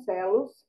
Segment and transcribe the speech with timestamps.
[0.00, 0.66] Vasconcelos,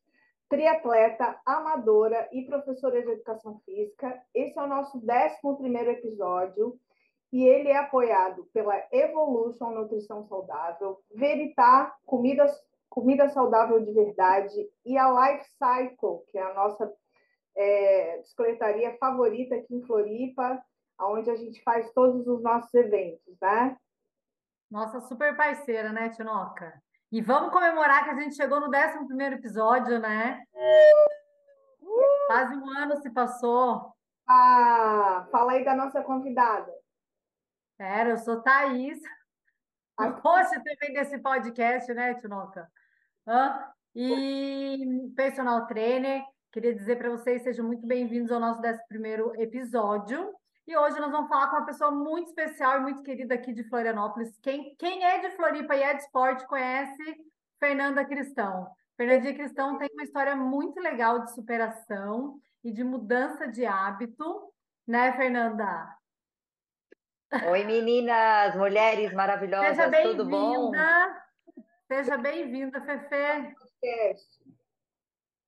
[0.49, 4.21] triatleta, amadora e professora de educação física.
[4.33, 6.77] Esse é o nosso 11 episódio
[7.31, 12.51] e ele é apoiado pela Evolution Nutrição Saudável, Veritar Comidas,
[12.89, 16.93] Comida Saudável de Verdade e a Life Cycle, que é a nossa
[17.55, 20.61] é, bicicletaria favorita aqui em Floripa,
[20.99, 23.77] onde a gente faz todos os nossos eventos, né?
[24.69, 26.81] Nossa super parceira, né, Tinoca?
[27.11, 30.41] E vamos comemorar que a gente chegou no 11 episódio, né?
[32.27, 33.93] Quase um ano se passou.
[34.25, 36.71] Ah, fala aí da nossa convidada.
[37.77, 38.97] Pera, eu sou Thaís,
[39.99, 42.71] o host também desse podcast, né, Tinoca?
[43.27, 43.59] Hã?
[43.93, 46.23] E personal trainer.
[46.49, 50.33] Queria dizer para vocês, sejam muito bem-vindos ao nosso 11 episódio.
[50.71, 53.61] E hoje nós vamos falar com uma pessoa muito especial e muito querida aqui de
[53.65, 54.39] Florianópolis.
[54.41, 57.03] Quem, quem é de Floripa e é de esporte conhece
[57.59, 58.71] Fernanda Cristão.
[58.95, 64.53] Fernandinha Cristão tem uma história muito legal de superação e de mudança de hábito,
[64.87, 65.93] né, Fernanda?
[67.49, 70.71] Oi, meninas, mulheres maravilhosas, Seja tudo bom?
[71.85, 73.55] Seja bem-vinda, Fefe.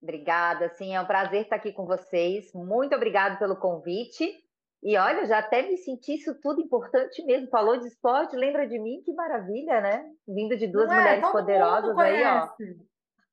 [0.01, 2.51] Obrigada, sim, é um prazer estar aqui com vocês.
[2.53, 4.42] Muito obrigada pelo convite.
[4.83, 7.47] E olha, já até me senti isso tudo importante mesmo.
[7.49, 9.01] Falou de esporte, lembra de mim?
[9.05, 10.11] Que maravilha, né?
[10.27, 11.31] Vindo de duas Não mulheres é?
[11.31, 12.49] poderosas aí, ó.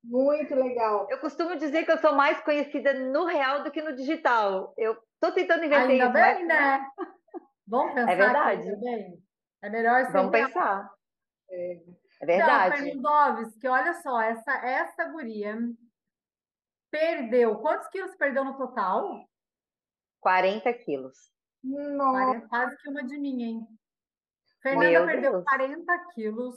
[0.03, 1.07] Muito legal.
[1.09, 4.73] Eu costumo dizer que eu sou mais conhecida no real do que no digital.
[4.77, 6.13] Eu tô tentando inverter Ainda isso.
[6.13, 6.47] Bem, mas...
[6.47, 6.87] né?
[7.67, 8.11] Vamos pensar.
[8.11, 8.69] É verdade.
[9.61, 10.11] É melhor ser.
[10.13, 10.89] Vamos pensar.
[11.49, 11.79] É,
[12.21, 12.95] é verdade.
[12.95, 15.57] Não, que olha só, essa, essa guria
[16.89, 17.57] perdeu.
[17.59, 19.25] Quantos quilos perdeu no total?
[20.21, 21.30] 40 quilos.
[21.63, 22.47] Nossa.
[22.47, 23.67] Quase que uma de mim, hein?
[24.61, 25.43] Fernanda Meu perdeu Deus.
[25.43, 26.55] 40 quilos,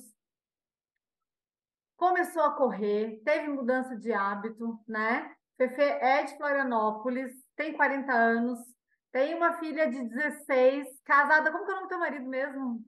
[1.96, 5.34] começou a correr, teve mudança de hábito, né?
[5.56, 8.58] Fefe é de Florianópolis, tem 40 anos,
[9.12, 11.52] tem uma filha de 16, casada.
[11.52, 12.80] Como que é o nome do teu marido mesmo?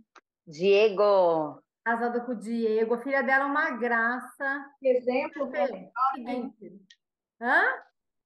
[0.46, 1.62] Diego.
[1.84, 2.94] Casada com o Diego.
[2.94, 4.70] A filha dela é uma graça.
[4.80, 6.52] Que exemplo para filhota.
[7.40, 7.62] Hã?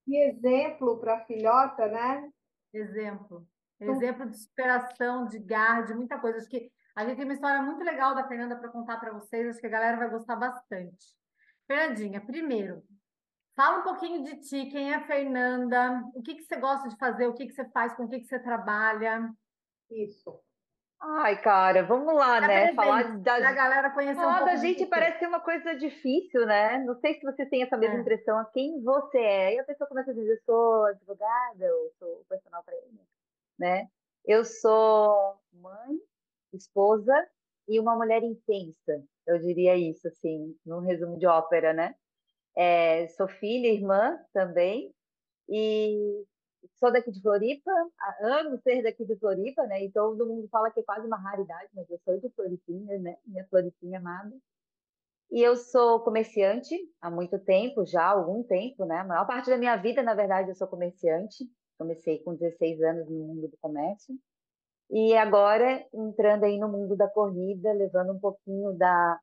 [0.07, 2.31] Que exemplo para filhota, né?
[2.73, 3.47] Exemplo.
[3.81, 6.39] Exemplo de superação, de garra, de muita coisa.
[6.39, 9.49] Acho que a gente tem uma história muito legal da Fernanda para contar para vocês.
[9.49, 11.17] Acho que a galera vai gostar bastante.
[11.67, 12.83] Fernandinha, primeiro,
[13.57, 14.67] fala um pouquinho de ti.
[14.67, 16.03] Quem é a Fernanda?
[16.15, 17.27] O que, que você gosta de fazer?
[17.27, 17.95] O que, que você faz?
[17.95, 19.31] Com o que, que você trabalha?
[19.91, 20.39] Isso.
[21.03, 22.75] Ai, cara, vamos lá, é né?
[22.75, 26.79] Falar da a galera conhecer Falar um da gente parece ser uma coisa difícil, né?
[26.85, 28.01] Não sei se você tem essa mesma é.
[28.01, 29.55] impressão a quem você é.
[29.55, 33.10] E a pessoa começa a dizer, eu sou advogada, eu sou personal trainer
[33.61, 33.89] né?
[34.25, 35.99] Eu sou mãe,
[36.55, 37.15] esposa
[37.69, 41.95] e uma mulher intensa, eu diria isso, assim, num resumo de ópera, né?
[42.57, 44.93] É, sou filha, irmã também,
[45.49, 46.25] e
[46.79, 47.71] sou daqui de Floripa,
[48.23, 49.85] amo ser daqui de Floripa, né?
[49.85, 53.17] E todo mundo fala que é quase uma raridade, mas eu sou de Floripinha, né?
[53.27, 54.37] Minha Floripinha amada.
[55.31, 58.99] E eu sou comerciante há muito tempo, já há algum tempo, né?
[58.99, 61.49] A maior parte da minha vida, na verdade, eu sou comerciante.
[61.81, 64.15] Comecei com 16 anos no mundo do comércio.
[64.91, 69.19] E agora, entrando aí no mundo da corrida, levando um pouquinho da,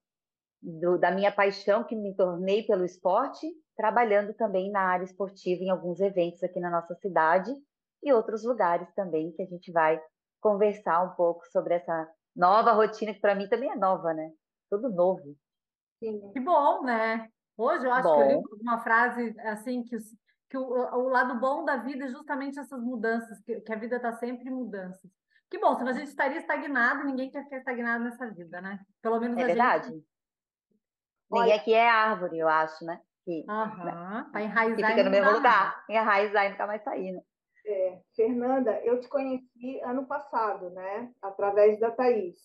[0.60, 5.70] do, da minha paixão que me tornei pelo esporte, trabalhando também na área esportiva em
[5.70, 7.54] alguns eventos aqui na nossa cidade
[8.02, 10.02] e outros lugares também que a gente vai
[10.42, 14.32] conversar um pouco sobre essa nova rotina que para mim também é nova, né?
[14.68, 15.36] Tudo novo.
[16.00, 16.32] Sim.
[16.32, 17.30] Que bom, né?
[17.56, 18.16] Hoje eu acho bom.
[18.16, 20.06] que eu li uma frase assim que os,
[20.50, 23.98] que o, o lado bom da vida é justamente essas mudanças, que, que a vida
[23.98, 25.12] está sempre em mudanças.
[25.50, 28.80] Que bom, senão a gente estaria estagnado, ninguém quer ficar estagnado nessa vida, né?
[29.02, 29.90] Pelo menos é a verdade.
[29.90, 30.06] gente.
[31.32, 33.02] Ninguém aqui é árvore, eu acho, né?
[33.24, 33.86] Que, uhum.
[33.86, 34.26] né?
[34.32, 34.76] Para enraizar.
[34.78, 37.22] Que fica no mesmo lugar, enraizar e nunca mais sair, né?
[37.66, 41.12] É, Fernanda, eu te conheci ano passado, né?
[41.22, 42.38] Através da Thaís.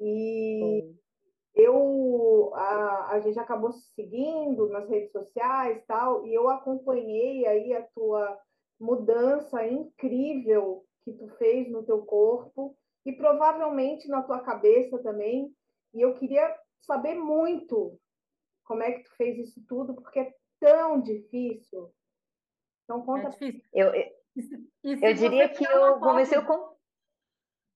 [0.00, 1.01] E Sim
[1.54, 7.74] eu a, a gente acabou se seguindo nas redes sociais tal e eu acompanhei aí
[7.74, 8.38] a tua
[8.80, 15.54] mudança incrível que tu fez no teu corpo e provavelmente na tua cabeça também
[15.94, 17.98] e eu queria saber muito
[18.64, 21.92] como é que tu fez isso tudo porque é tão difícil
[22.84, 23.62] então conta é difícil.
[23.74, 26.71] eu eu, eu diria que eu comecei com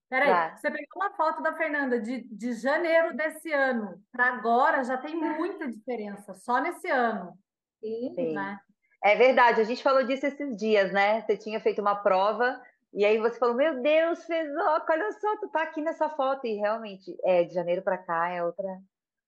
[0.08, 0.56] Peraí, tá.
[0.56, 5.16] você pegou uma foto da Fernanda de, de janeiro desse ano para agora já tem
[5.16, 7.36] muita diferença, só nesse ano.
[7.80, 8.12] Sim.
[8.14, 8.34] Sim.
[8.34, 8.60] Né?
[9.02, 11.22] É verdade, a gente falou disso esses dias, né?
[11.22, 12.60] Você tinha feito uma prova
[12.92, 16.46] e aí você falou: Meu Deus, Fezoca, olha só, tu tá aqui nessa foto.
[16.46, 18.80] E realmente, é, de janeiro para cá é outra,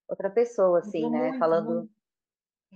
[0.08, 1.28] outra pessoa, assim, né?
[1.28, 1.74] Muito, Falando.
[1.74, 1.98] Muito.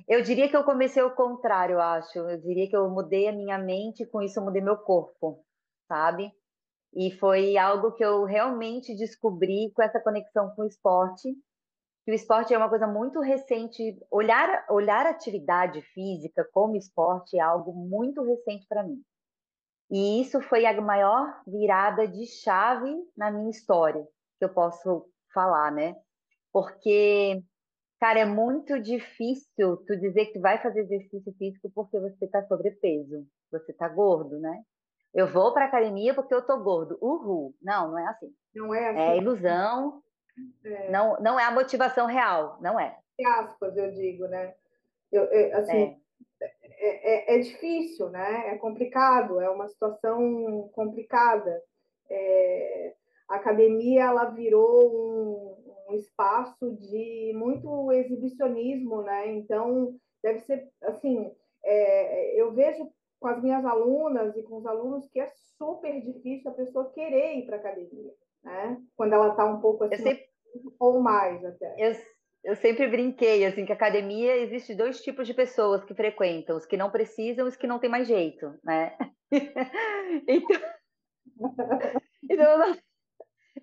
[0.09, 2.19] Eu diria que eu comecei o contrário, eu acho.
[2.19, 5.45] Eu diria que eu mudei a minha mente, com isso eu mudei meu corpo,
[5.89, 6.33] sabe?
[6.94, 11.35] E foi algo que eu realmente descobri com essa conexão com o esporte.
[12.05, 13.99] Que o esporte é uma coisa muito recente.
[14.11, 19.03] Olhar, olhar atividade física como esporte é algo muito recente para mim.
[19.91, 24.03] E isso foi a maior virada de chave na minha história,
[24.39, 25.94] que eu posso falar, né?
[26.50, 27.43] Porque,
[28.00, 33.27] cara, é muito difícil tu dizer que vai fazer exercício físico porque você está sobrepeso,
[33.50, 34.62] você está gordo, né?
[35.14, 36.99] Eu vou para academia porque eu tô gordo.
[37.00, 37.55] Uhul.
[37.61, 38.35] Não, não é assim.
[38.55, 39.00] Não é assim.
[39.00, 40.03] É ilusão.
[40.64, 40.91] É.
[40.91, 42.59] Não, não é a motivação real.
[42.61, 42.99] Não é.
[43.19, 44.55] Em aspas, eu digo, né?
[45.11, 45.99] Eu, eu assim,
[46.41, 46.50] é.
[46.79, 47.37] É, é.
[47.37, 48.55] é, difícil, né?
[48.55, 49.38] É complicado.
[49.41, 51.62] É uma situação complicada.
[52.11, 52.94] É,
[53.29, 59.31] a academia ela virou um, um espaço de muito exibicionismo, né?
[59.32, 61.31] Então deve ser assim.
[61.65, 62.91] É, eu vejo
[63.23, 67.39] com as minhas alunas e com os alunos que é super difícil a pessoa querer
[67.39, 68.83] ir para academia, né?
[68.97, 70.27] Quando ela está um pouco assim, sempre...
[70.79, 71.75] ou mais até.
[71.79, 71.93] Eu,
[72.43, 76.77] eu sempre brinquei assim que academia existe dois tipos de pessoas que frequentam, os que
[76.77, 78.99] não precisam e os que não têm mais jeito, né?
[80.29, 80.61] então,
[82.29, 82.75] então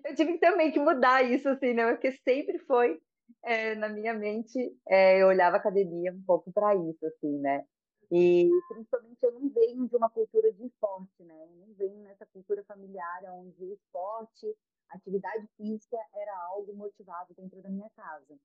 [0.06, 1.92] eu tive também que mudar isso assim, né?
[1.92, 2.98] Porque sempre foi
[3.44, 4.58] é, na minha mente,
[4.88, 7.62] é, eu olhava a academia um pouco para isso, assim, né?
[8.10, 11.44] E principalmente eu não venho de uma cultura de esporte, né?
[11.44, 14.52] Eu não venho nessa cultura familiar onde o esporte,
[14.90, 18.36] atividade física era algo motivado dentro da minha casa.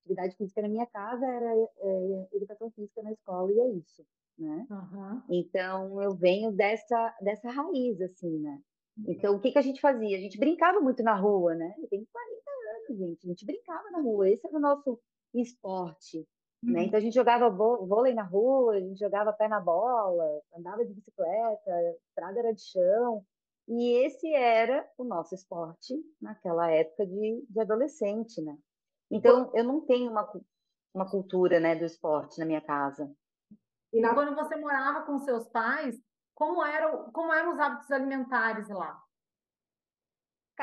[0.00, 4.04] Atividade física na minha casa era é, educação física na escola e é isso,
[4.36, 4.66] né?
[4.68, 5.22] Uhum.
[5.30, 8.60] Então eu venho dessa dessa raiz assim, né?
[9.06, 10.16] Então o que que a gente fazia?
[10.16, 11.74] A gente brincava muito na rua, né?
[11.78, 13.24] Eu tenho 40 anos, gente.
[13.24, 14.28] A gente brincava na rua.
[14.28, 15.00] Esse era o nosso
[15.32, 16.26] esporte.
[16.62, 16.80] Né?
[16.80, 16.86] Uhum.
[16.86, 20.24] Então a gente jogava vôlei na rua, a gente jogava pé na bola,
[20.56, 23.24] andava de bicicleta, estrada era de chão.
[23.68, 28.56] E esse era o nosso esporte naquela época de, de adolescente, né?
[29.10, 30.30] Então eu não tenho uma,
[30.94, 33.10] uma cultura né, do esporte na minha casa.
[33.92, 36.00] E quando você morava com seus pais,
[36.34, 39.01] como eram, como eram os hábitos alimentares lá?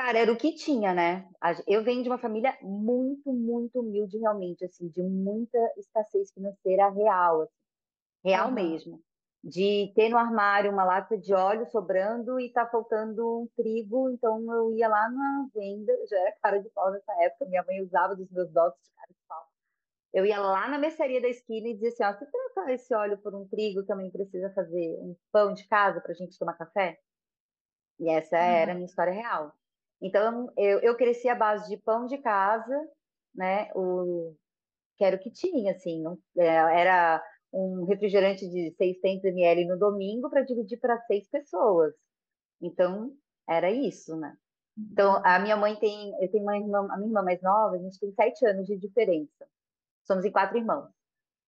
[0.02, 1.28] Cara, era o que tinha, né?
[1.66, 7.42] Eu venho de uma família muito, muito humilde, realmente, assim, de muita escassez financeira real,
[7.42, 7.52] assim,
[8.24, 8.54] real uhum.
[8.54, 9.02] mesmo.
[9.44, 14.42] De ter no armário uma lata de óleo sobrando e tá faltando um trigo, então
[14.50, 18.16] eu ia lá na venda, já era cara de pau nessa época, minha mãe usava
[18.16, 19.46] dos meus dotes de cara de pau.
[20.14, 23.18] Eu ia lá na mercearia da esquina e dizia assim: ó, você trocar esse óleo
[23.18, 26.54] por um trigo que a mãe precisa fazer um pão de casa pra gente tomar
[26.54, 26.98] café?
[27.98, 29.54] E essa era a minha história real.
[30.00, 32.88] Então, eu, eu cresci à base de pão de casa,
[33.34, 33.70] né?
[33.74, 34.34] O,
[34.96, 36.02] que era o que tinha, assim.
[36.02, 41.94] Não, é, era um refrigerante de 600 ml no domingo para dividir para seis pessoas.
[42.60, 43.14] Então,
[43.48, 44.36] era isso, né?
[44.78, 46.12] Então, a minha mãe tem...
[46.22, 46.86] Eu tenho uma irmã...
[46.90, 49.46] A minha irmã mais nova, a gente tem sete anos de diferença.
[50.04, 50.90] Somos em quatro irmãos.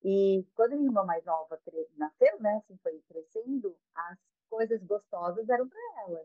[0.05, 1.59] E quando a minha irmã mais nova
[1.97, 2.57] nasceu, né?
[2.57, 4.19] Assim, foi crescendo, as
[4.51, 6.25] coisas gostosas eram para ela.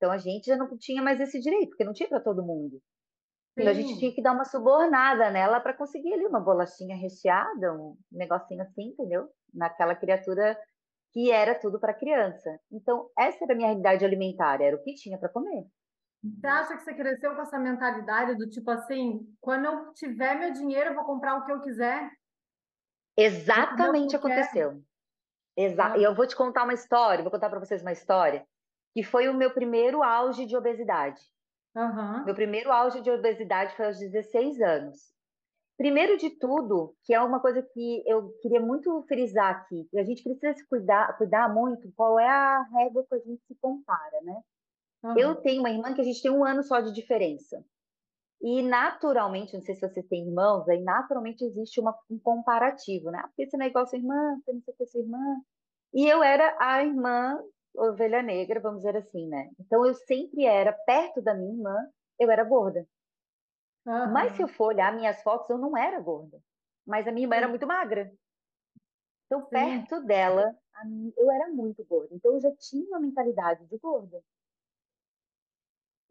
[0.00, 2.80] Então a gente já não tinha mais esse direito, porque não tinha para todo mundo.
[3.52, 3.60] Sim.
[3.60, 7.74] Então a gente tinha que dar uma subornada nela para conseguir ali uma bolachinha recheada,
[7.74, 9.28] um negocinho assim, entendeu?
[9.52, 10.58] Naquela criatura
[11.12, 12.48] que era tudo para criança.
[12.72, 15.66] Então essa era a minha realidade alimentar, era o que tinha para comer.
[16.22, 20.52] Você acha que você cresceu com essa mentalidade do tipo assim, quando eu tiver meu
[20.52, 22.10] dinheiro, eu vou comprar o que eu quiser?
[23.18, 24.82] Exatamente aconteceu.
[25.56, 25.98] Exa ah.
[25.98, 28.46] E eu vou te contar uma história, vou contar para vocês uma história
[28.92, 31.20] que foi o meu primeiro auge de obesidade.
[31.74, 32.24] Uhum.
[32.24, 35.10] Meu primeiro auge de obesidade foi aos 16 anos.
[35.76, 40.22] Primeiro de tudo, que é uma coisa que eu queria muito frisar aqui, a gente
[40.22, 44.42] precisa se cuidar, cuidar muito qual é a régua que a gente se compara, né?
[45.02, 45.18] Uhum.
[45.18, 47.64] Eu tenho uma irmã que a gente tem um ano só de diferença.
[48.42, 53.22] E naturalmente, não sei se você tem irmãos, aí naturalmente existe uma, um comparativo, né?
[53.28, 55.00] Porque você não é igual a sua irmã, você não sei o que é sua
[55.00, 55.40] irmã.
[55.94, 57.38] E eu era a irmã
[57.74, 59.50] ovelha negra, vamos dizer assim, né?
[59.58, 61.76] Então eu sempre era perto da minha irmã,
[62.18, 62.86] eu era gorda.
[63.86, 64.12] Uhum.
[64.12, 66.38] Mas se eu for olhar minhas fotos, eu não era gorda.
[66.86, 67.38] Mas a minha irmã Sim.
[67.38, 68.12] era muito magra.
[69.26, 70.06] Então, perto Sim.
[70.06, 70.54] dela,
[71.16, 72.14] eu era muito gorda.
[72.14, 74.20] Então, eu já tinha uma mentalidade de gorda.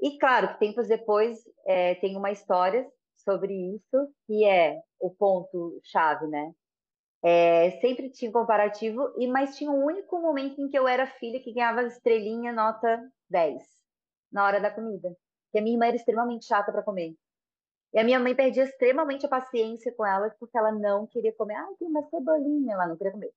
[0.02, 6.28] E claro que tempos depois é, tem uma história sobre isso, que é o ponto-chave,
[6.28, 6.54] né?
[7.24, 11.06] É, sempre tinha um comparativo, e mas tinha um único momento em que eu era
[11.06, 13.64] filha que ganhava estrelinha nota 10
[14.32, 15.16] na hora da comida.
[15.52, 17.16] Que a minha irmã era extremamente chata para comer.
[17.94, 21.56] E a minha mãe perdia extremamente a paciência com ela, porque ela não queria comer.
[21.56, 23.32] Ah, tem uma cebolinha, ela não queria comer.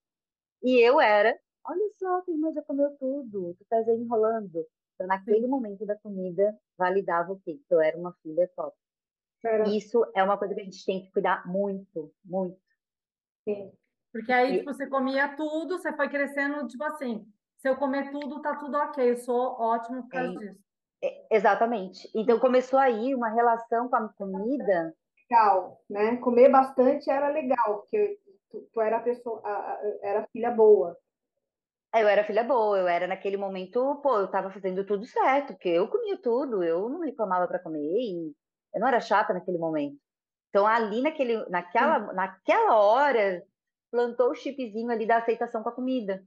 [0.62, 4.66] E eu era, olha só, tua irmã já comeu tudo, tu estás enrolando.
[4.94, 7.60] Então, naquele momento da comida, validava o quê?
[7.68, 8.76] Que eu era uma filha top.
[9.64, 12.61] Isso é uma coisa que a gente tem que cuidar muito, muito.
[13.44, 13.72] Sim.
[14.12, 18.42] Porque aí, tipo, você comia tudo, você foi crescendo, tipo assim, se eu comer tudo,
[18.42, 20.60] tá tudo ok, eu sou ótimo por causa é, disso.
[21.02, 22.10] É, exatamente.
[22.14, 24.94] Então começou aí uma relação com a comida.
[25.30, 26.16] Legal, né?
[26.18, 28.18] Comer bastante era legal, porque
[28.50, 29.42] tu, tu era pessoa,
[30.02, 30.96] era filha boa.
[31.94, 35.68] Eu era filha boa, eu era naquele momento, pô, eu tava fazendo tudo certo, porque
[35.68, 38.34] eu comia tudo, eu não reclamava para comer e
[38.74, 40.01] eu não era chata naquele momento.
[40.52, 43.42] Então ali naquele, naquela, naquela hora
[43.90, 46.22] plantou o chipzinho ali da aceitação com a comida.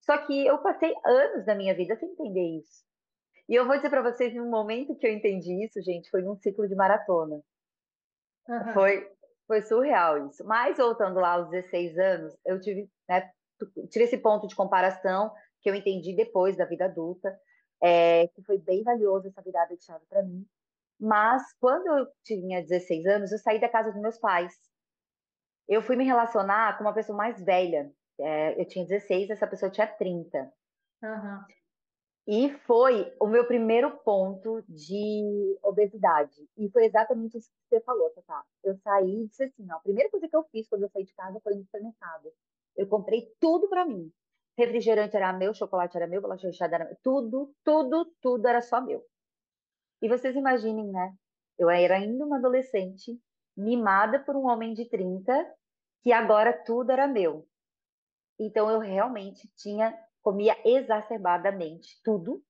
[0.00, 2.86] Só que eu passei anos da minha vida sem entender isso.
[3.46, 6.36] E eu vou dizer para vocês, no momento que eu entendi isso, gente, foi num
[6.36, 7.42] ciclo de maratona.
[8.48, 8.72] Uhum.
[8.72, 9.10] Foi,
[9.46, 10.42] foi surreal isso.
[10.44, 13.30] Mas voltando lá aos 16 anos, eu tive, né,
[13.90, 17.38] tive esse ponto de comparação que eu entendi depois da vida adulta,
[17.82, 20.46] é, que foi bem valioso essa virada de chave para mim.
[20.98, 24.52] Mas quando eu tinha 16 anos, eu saí da casa dos meus pais.
[25.68, 27.92] Eu fui me relacionar com uma pessoa mais velha.
[28.18, 30.50] É, eu tinha 16, essa pessoa tinha 30.
[31.02, 31.44] Uhum.
[32.28, 36.48] E foi o meu primeiro ponto de obesidade.
[36.56, 38.44] E foi exatamente isso que você falou, Tata.
[38.64, 41.04] Eu saí e disse assim: ó, a primeira coisa que eu fiz quando eu saí
[41.04, 42.32] de casa foi no supermercado.
[42.76, 44.10] Eu comprei tudo para mim.
[44.58, 46.96] Refrigerante era meu, chocolate era meu, bolacha recheada era meu.
[47.02, 49.04] Tudo, tudo, tudo era só meu.
[50.02, 51.14] E vocês imaginem, né?
[51.58, 53.18] Eu era ainda uma adolescente,
[53.56, 55.32] mimada por um homem de 30,
[56.02, 57.48] que agora tudo era meu.
[58.38, 62.44] Então eu realmente tinha comia exacerbadamente tudo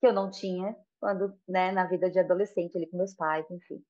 [0.00, 3.80] que eu não tinha quando, né, na vida de adolescente, ali com meus pais, enfim.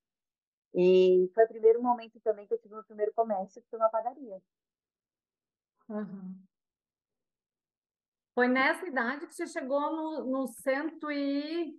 [0.75, 3.89] E foi o primeiro momento também que eu tive meu primeiro comércio, que foi uma
[3.89, 4.39] padaria.
[5.89, 6.43] Uhum.
[8.35, 11.79] Foi nessa idade que você chegou no, no cento e...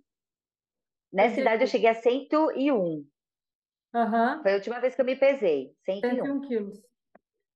[1.14, 2.74] Nessa idade eu cheguei a 101.
[2.74, 4.42] Uhum.
[4.42, 6.10] Foi a última vez que eu me pesei, 101.
[6.10, 6.82] 101 quilos.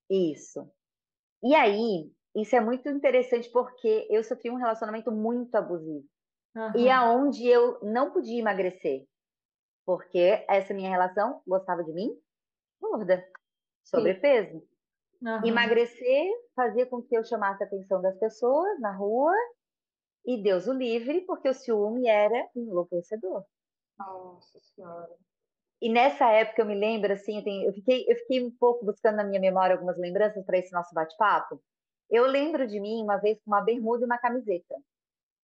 [0.09, 0.71] Isso.
[1.43, 6.07] E aí, isso é muito interessante porque eu sofri um relacionamento muito abusivo.
[6.57, 6.77] Uhum.
[6.77, 9.05] E aonde eu não podia emagrecer.
[9.85, 12.17] Porque essa minha relação gostava de mim
[12.81, 13.27] gorda,
[13.83, 14.63] sobrepeso.
[15.21, 15.47] Uhum.
[15.47, 19.35] Emagrecer fazia com que eu chamasse a atenção das pessoas na rua
[20.29, 23.47] e Deus o livre, porque o ciúme era enlouquecedor.
[23.99, 25.17] Nossa Senhora.
[25.81, 28.85] E nessa época eu me lembro, assim, eu, tenho, eu, fiquei, eu fiquei um pouco
[28.85, 31.59] buscando na minha memória algumas lembranças para esse nosso bate-papo.
[32.11, 34.75] Eu lembro de mim uma vez com uma bermuda e uma camiseta.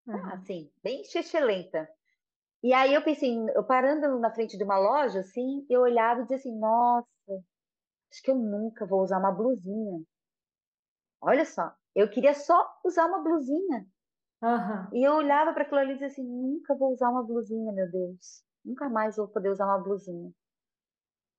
[0.07, 0.33] Uhum.
[0.35, 1.89] Assim, bem excelente.
[2.63, 6.23] E aí eu pensei, eu parando na frente de uma loja, assim, eu olhava e
[6.25, 7.09] dizia assim, nossa,
[8.13, 10.03] acho que eu nunca vou usar uma blusinha.
[11.23, 13.87] Olha só, eu queria só usar uma blusinha.
[14.45, 14.89] Uhum.
[14.93, 17.91] E eu olhava para aquilo ali e dizia assim, nunca vou usar uma blusinha, meu
[17.91, 18.45] Deus.
[18.63, 20.31] Nunca mais vou poder usar uma blusinha.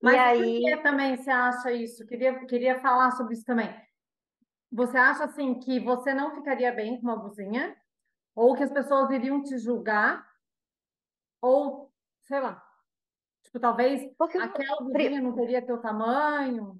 [0.02, 0.60] Mas e aí...
[0.60, 2.04] por que também você acha isso?
[2.04, 3.72] Queria, queria falar sobre isso também.
[4.72, 7.76] Você acha assim que você não ficaria bem com uma blusinha?
[8.34, 10.26] Ou que as pessoas iriam te julgar?
[11.40, 11.92] Ou,
[12.24, 12.60] sei lá,
[13.44, 16.76] tipo, talvez Porque aquela blusinha não teria teu tamanho?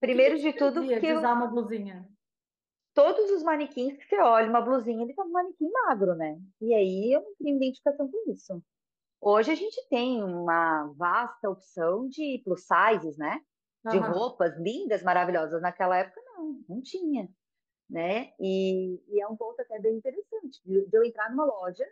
[0.00, 1.18] Primeiro de tudo, que eu...
[1.18, 2.06] usar uma blusinha.
[2.94, 6.38] Todos os manequins que você olha, uma blusinha, ele tá um manequim magro, né?
[6.60, 8.62] E aí eu não tenho identificação com isso.
[9.20, 13.40] Hoje a gente tem uma vasta opção de plus sizes, né?
[13.90, 14.12] De uhum.
[14.12, 15.60] roupas lindas, maravilhosas.
[15.60, 17.28] Naquela época não, não tinha,
[17.90, 18.32] né?
[18.38, 21.84] E, e é um ponto até bem interessante de, de eu entrar numa loja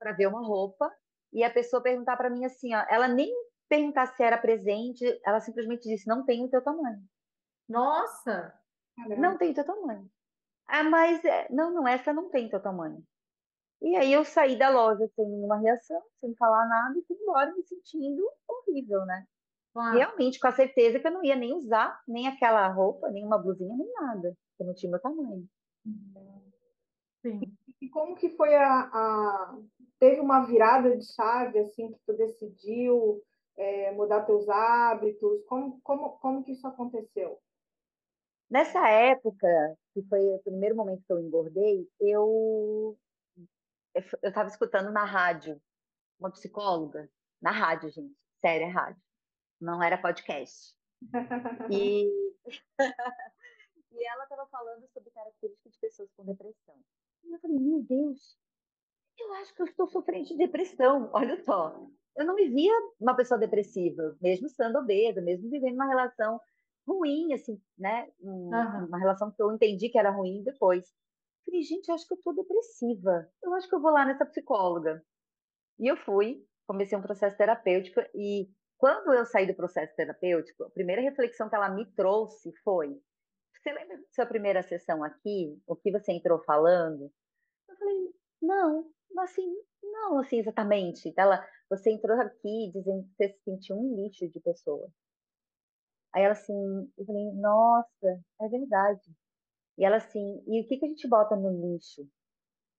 [0.00, 0.92] para ver uma roupa
[1.32, 3.32] e a pessoa perguntar para mim assim, ó, ela nem
[3.68, 7.00] perguntar se era presente, ela simplesmente disse não tem o teu tamanho.
[7.68, 8.52] Nossa,
[9.16, 10.10] não tem o teu tamanho.
[10.70, 13.02] Ah, mas é, não, não essa não tem teu tamanho.
[13.82, 17.52] E aí eu saí da loja sem nenhuma reação, sem falar nada e fui embora
[17.52, 19.26] me sentindo horrível, né?
[19.72, 19.96] Claro.
[19.96, 23.38] Realmente, com a certeza que eu não ia nem usar nem aquela roupa, nem uma
[23.38, 25.48] blusinha, nem nada, porque não tinha meu tamanho.
[27.22, 27.40] Sim.
[27.80, 29.58] E como que foi a, a...
[29.98, 33.22] Teve uma virada de chave, assim, que tu decidiu
[33.56, 35.44] é, mudar teus hábitos?
[35.46, 37.38] Como, como, como que isso aconteceu?
[38.50, 39.46] Nessa época,
[39.92, 42.98] que foi o primeiro momento que eu engordei, eu
[43.92, 45.60] eu estava escutando na rádio
[46.18, 47.10] uma psicóloga,
[47.42, 49.02] na rádio, gente, sério, é rádio
[49.60, 50.74] não era podcast.
[51.70, 52.06] E,
[53.92, 56.76] e ela estava falando sobre características de pessoas com depressão.
[57.24, 58.38] E eu falei, meu Deus,
[59.18, 61.10] eu acho que eu estou sofrendo de depressão.
[61.12, 65.88] Olha só, eu não me via uma pessoa depressiva, mesmo estando obesa, mesmo vivendo uma
[65.88, 66.40] relação
[66.90, 68.08] ruim, assim, né?
[68.20, 68.86] Um, uhum.
[68.86, 70.92] Uma relação que eu entendi que era ruim depois.
[71.44, 73.28] Falei, gente, acho que eu tô depressiva.
[73.42, 75.02] Eu acho que eu vou lá nessa psicóloga.
[75.78, 78.48] E eu fui, comecei um processo terapêutico e
[78.80, 82.98] quando eu saí do processo terapêutico, a primeira reflexão que ela me trouxe foi:
[83.52, 85.60] você lembra da sua primeira sessão aqui?
[85.66, 87.12] O que você entrou falando?
[87.68, 91.12] Eu falei: não, assim, não, assim exatamente.
[91.16, 94.90] Ela, você entrou aqui dizendo que você se sentiu um lixo de pessoa.
[96.14, 96.54] Aí ela assim,
[96.98, 99.10] eu falei: nossa, é verdade.
[99.78, 102.06] E ela assim, e o que, que a gente bota no lixo?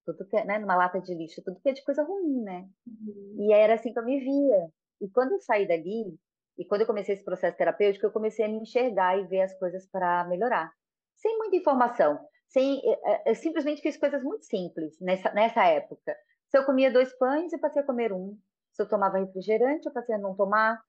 [0.06, 2.68] Tudo que, é, né, numa lata de lixo, tudo que é de coisa ruim, né?
[2.88, 3.36] Uhum.
[3.40, 4.72] E era assim que eu me via.
[5.00, 6.18] E quando eu saí dali,
[6.58, 9.58] e quando eu comecei esse processo terapêutico, eu comecei a me enxergar e ver as
[9.58, 10.72] coisas para melhorar.
[11.16, 12.20] Sem muita informação.
[12.48, 16.16] Sem, eu eh, eh, simplesmente fiz coisas muito simples nessa, nessa época.
[16.50, 18.38] Se eu comia dois pães, eu passei a comer um.
[18.74, 20.80] Se eu tomava refrigerante, eu passei a não tomar.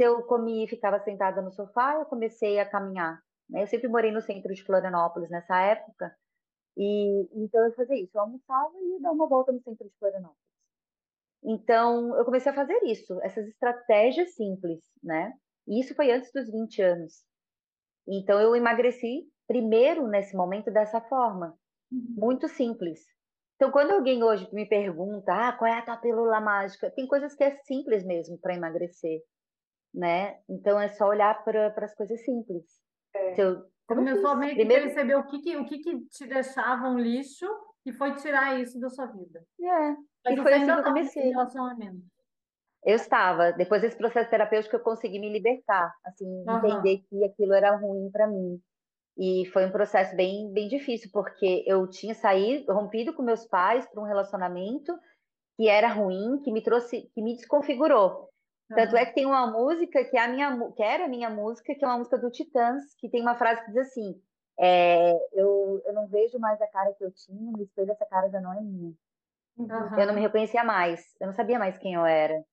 [0.00, 3.22] Se eu comia e ficava sentada no sofá, eu comecei a caminhar.
[3.50, 3.62] Né?
[3.62, 6.10] Eu sempre morei no centro de Florianópolis nessa época.
[6.74, 8.16] E então eu fazia isso.
[8.16, 10.40] Eu almoçava e dar uma volta no centro de Florianópolis.
[11.44, 15.34] Então, eu comecei a fazer isso, essas estratégias simples, né?
[15.68, 17.22] E isso foi antes dos 20 anos.
[18.08, 21.54] Então, eu emagreci primeiro nesse momento dessa forma,
[21.92, 22.14] uhum.
[22.16, 23.00] muito simples.
[23.56, 26.90] Então, quando alguém hoje me pergunta, ah, qual é a tua pílula mágica?
[26.90, 29.20] Tem coisas que é simples mesmo para emagrecer,
[29.94, 30.38] né?
[30.48, 32.64] Então, é só olhar para as coisas simples.
[33.14, 33.32] É.
[33.32, 34.84] Então, Começou a meio que primeiro...
[34.84, 37.46] perceber o que, que, o que, que te deixava um lixo
[37.84, 39.42] e foi tirar isso da sua vida.
[39.60, 41.32] É, mas e foi assim que eu comecei.
[42.84, 43.52] Eu estava.
[43.52, 46.56] Depois desse processo terapêutico, eu consegui me libertar, assim, uhum.
[46.56, 48.60] entender que aquilo era ruim para mim.
[49.18, 53.86] E foi um processo bem, bem difícil, porque eu tinha saído, rompido com meus pais
[53.88, 54.96] para um relacionamento
[55.56, 58.29] que era ruim, que me trouxe, que me desconfigurou.
[58.74, 61.74] Tanto é que tem uma música que, é a minha, que era a minha música,
[61.74, 64.14] que é uma música do Titãs, que tem uma frase que diz assim:
[64.58, 68.28] é, eu, eu não vejo mais a cara que eu tinha, no espelho essa cara
[68.28, 68.92] já não é minha.
[69.56, 69.98] Uhum.
[69.98, 72.44] Eu não me reconhecia mais, eu não sabia mais quem eu era,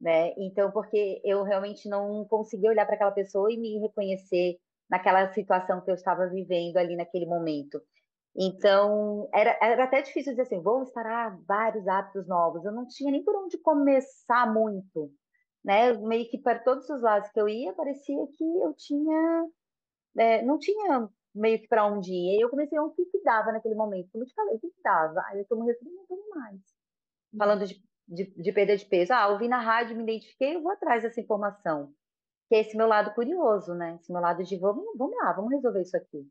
[0.00, 0.32] né?
[0.36, 5.80] Então, porque eu realmente não conseguia olhar para aquela pessoa e me reconhecer naquela situação
[5.80, 7.80] que eu estava vivendo ali naquele momento.
[8.38, 12.64] Então, era, era até difícil dizer assim, vou instalar vários hábitos novos.
[12.64, 15.10] Eu não tinha nem por onde começar muito,
[15.66, 15.92] né?
[15.94, 19.46] Meio que para todos os lados que eu ia, parecia que eu tinha,
[20.16, 22.38] é, não tinha meio que para onde ir.
[22.38, 24.08] E eu comecei a o que, que dava naquele momento.
[24.12, 25.20] Como eu te falei, o que, que dava?
[25.26, 26.54] Aí eu refri não tomo mais.
[27.32, 27.38] Uhum.
[27.38, 29.12] Falando de, de, de perda de peso.
[29.12, 31.92] Ah, ouvi na rádio, me identifiquei, eu vou atrás dessa informação.
[32.48, 33.98] Que é esse meu lado curioso, né?
[34.00, 36.24] Esse meu lado de vamos, vamos lá, vamos resolver isso aqui.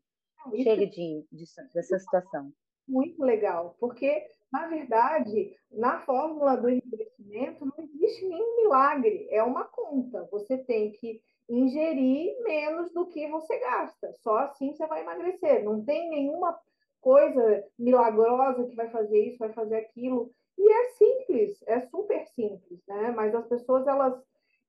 [0.62, 1.44] Chega de, de,
[1.74, 2.50] dessa situação.
[2.88, 9.64] Muito legal, porque, na verdade, na fórmula do emagrecimento não existe nenhum milagre, é uma
[9.64, 10.26] conta.
[10.32, 14.12] Você tem que ingerir menos do que você gasta.
[14.14, 15.62] Só assim você vai emagrecer.
[15.62, 16.58] Não tem nenhuma
[17.02, 20.30] coisa milagrosa que vai fazer isso, vai fazer aquilo.
[20.58, 23.12] E é simples, é super simples, né?
[23.14, 24.18] Mas as pessoas, elas,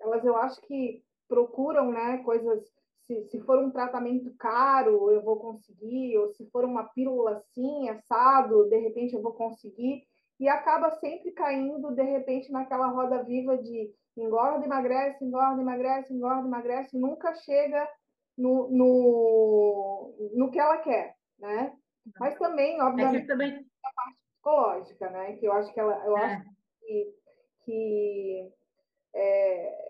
[0.01, 2.75] elas eu acho que procuram, né, coisas.
[3.07, 7.87] Se, se for um tratamento caro, eu vou conseguir, ou se for uma pílula assim,
[7.89, 10.03] assado, de repente eu vou conseguir,
[10.39, 16.47] e acaba sempre caindo, de repente, naquela roda viva de engorda, emagrece, engorda, emagrece, engorda,
[16.47, 17.87] emagrece, e nunca chega
[18.37, 21.73] no, no, no que ela quer, né?
[22.19, 23.49] Mas também, obviamente, é também...
[23.51, 25.33] a parte psicológica, né?
[25.37, 26.25] Que eu acho que ela, eu é.
[26.25, 27.13] acho que,
[27.65, 28.53] que
[29.15, 29.86] é,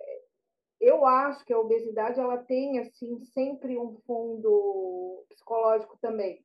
[0.79, 6.43] eu acho que a obesidade ela tem assim sempre um fundo psicológico também.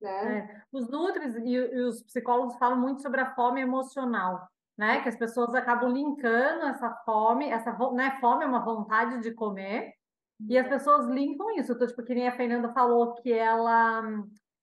[0.00, 0.38] Né?
[0.38, 0.62] É.
[0.72, 5.00] Os nutris e, e os psicólogos falam muito sobre a fome emocional né?
[5.02, 9.92] Que as pessoas acabam linkando essa fome, essa né, fome é uma vontade de comer,
[10.48, 11.72] e as pessoas linkam isso.
[11.72, 14.02] Então, tipo, que nem a Fernanda falou que ela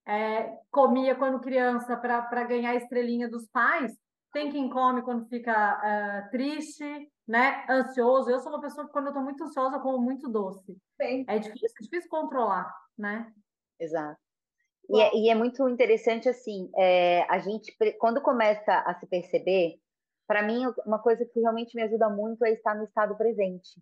[0.05, 3.91] é, comia quando criança para ganhar a estrelinha dos pais.
[4.33, 7.65] Tem quem come quando fica uh, triste, né?
[7.69, 8.29] Ansioso.
[8.29, 10.77] Eu sou uma pessoa que, quando eu estou muito ansiosa, como muito doce.
[11.01, 11.23] Sim.
[11.27, 13.31] É difícil, é difícil controlar, né?
[13.79, 14.19] Exato.
[14.89, 19.79] E é, e é, muito interessante, assim, é, a gente, quando começa a se perceber
[20.27, 23.81] para mim, uma coisa que realmente me ajuda muito é estar no estado presente.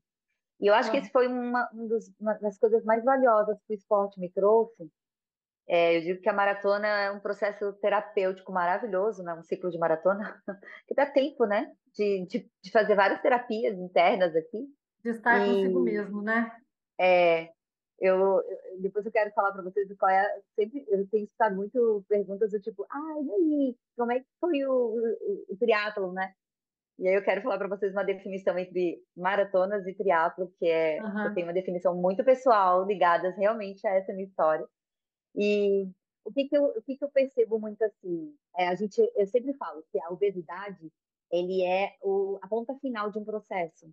[0.61, 0.91] E eu acho ah.
[0.91, 4.29] que isso foi uma, um dos, uma das coisas mais valiosas que o esporte me
[4.29, 4.91] trouxe.
[5.69, 9.35] É, eu digo que a maratona é um processo terapêutico maravilhoso, né?
[9.35, 10.41] um ciclo de maratona,
[10.87, 11.71] que dá tempo, né?
[11.93, 14.67] De, de, de fazer várias terapias internas aqui.
[15.03, 16.51] De estar e, consigo mesmo, né?
[16.99, 17.49] É,
[17.99, 18.41] eu,
[18.81, 20.25] depois eu quero falar para vocês qual é.
[20.55, 24.65] Sempre eu tenho escutado muito perguntas do tipo, ah, e aí, como é que foi
[24.65, 26.33] o, o, o triatlon, né?
[26.97, 31.01] E aí eu quero falar para vocês uma definição entre maratonas e triatlo, que é
[31.01, 31.25] uhum.
[31.27, 34.65] eu tenho uma definição muito pessoal, ligadas realmente a essa minha história.
[35.35, 35.89] E
[36.25, 39.27] o que que eu, o que que eu percebo muito assim, é, a gente, eu
[39.27, 40.91] sempre falo que a obesidade
[41.31, 43.87] ele é o, a ponta final de um processo,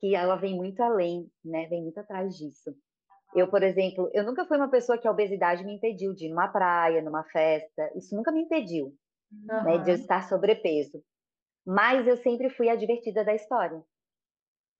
[0.00, 1.66] que ela vem muito além, né?
[1.66, 2.74] Vem muito atrás disso.
[3.34, 6.28] Eu, por exemplo, eu nunca fui uma pessoa que a obesidade me impediu de ir
[6.28, 7.90] numa praia, numa festa.
[7.96, 8.96] Isso nunca me impediu,
[9.32, 9.64] uhum.
[9.64, 11.02] né, de eu estar sobrepeso.
[11.66, 13.82] Mas eu sempre fui a divertida da história.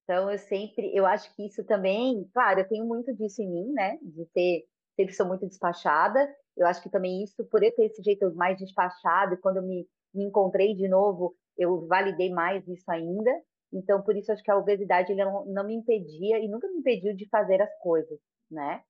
[0.05, 3.73] Então, eu sempre, eu acho que isso também, claro, eu tenho muito disso em mim,
[3.73, 3.99] né?
[4.03, 6.29] De ter, sempre sou muito despachada.
[6.57, 9.63] Eu acho que também isso, por eu ter esse jeito mais despachado, e quando eu
[9.63, 13.31] me, me encontrei de novo, eu validei mais isso ainda.
[13.73, 17.15] Então, por isso, acho que a obesidade não, não me impedia e nunca me impediu
[17.15, 18.19] de fazer as coisas,
[18.51, 18.83] né?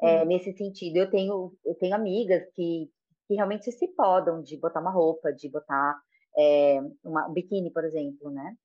[0.00, 0.26] É, uhum.
[0.26, 2.90] Nesse sentido, eu tenho, eu tenho amigas que,
[3.28, 5.96] que realmente se podam de botar uma roupa, de botar
[6.36, 8.56] é, uma, um biquíni, por exemplo, né?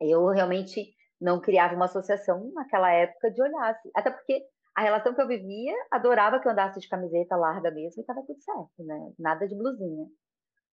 [0.00, 4.44] Eu realmente não criava uma associação naquela época de olhar, assim, até porque
[4.76, 8.22] a relação que eu vivia, adorava que eu andasse de camiseta larga mesmo e estava
[8.22, 9.12] tudo certo, né?
[9.18, 10.06] Nada de blusinha,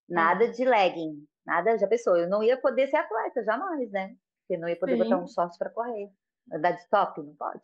[0.10, 4.13] nada de legging, nada, já pensou, eu não ia poder ser atleta, jamais, né?
[4.42, 5.04] Porque não ia poder Sim.
[5.04, 6.12] botar um short para correr.
[6.52, 7.63] Andar de top, não pode.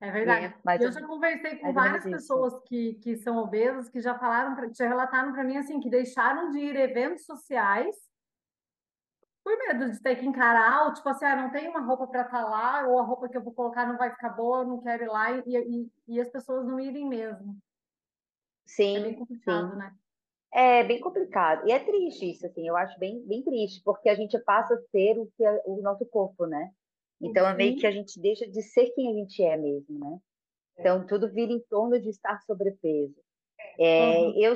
[0.00, 0.54] É verdade.
[0.68, 4.68] É, eu já conversei com várias pessoas que, que são obesas que já falaram, pra,
[4.72, 7.96] já relataram para mim assim, que deixaram de ir a eventos sociais
[9.46, 12.22] por medo de ter que encarar, ou tipo assim, ah, não tem uma roupa para
[12.22, 14.66] estar tá lá, ou a roupa que eu vou colocar não vai ficar boa, eu
[14.66, 17.56] não quero ir lá, e, e, e as pessoas não irem mesmo.
[18.66, 18.96] Sim.
[18.96, 19.76] É bem complicado, sim.
[19.76, 19.94] né?
[20.52, 21.68] É bem complicado.
[21.68, 24.80] E é triste isso, assim, eu acho bem, bem triste, porque a gente passa a
[24.90, 26.72] ser o que é o nosso corpo, né?
[27.20, 30.18] Então, é meio que a gente deixa de ser quem a gente é mesmo, né?
[30.76, 30.80] É.
[30.80, 33.14] Então, tudo vira em torno de estar sobrepeso.
[33.78, 34.34] É, uhum.
[34.38, 34.54] eu,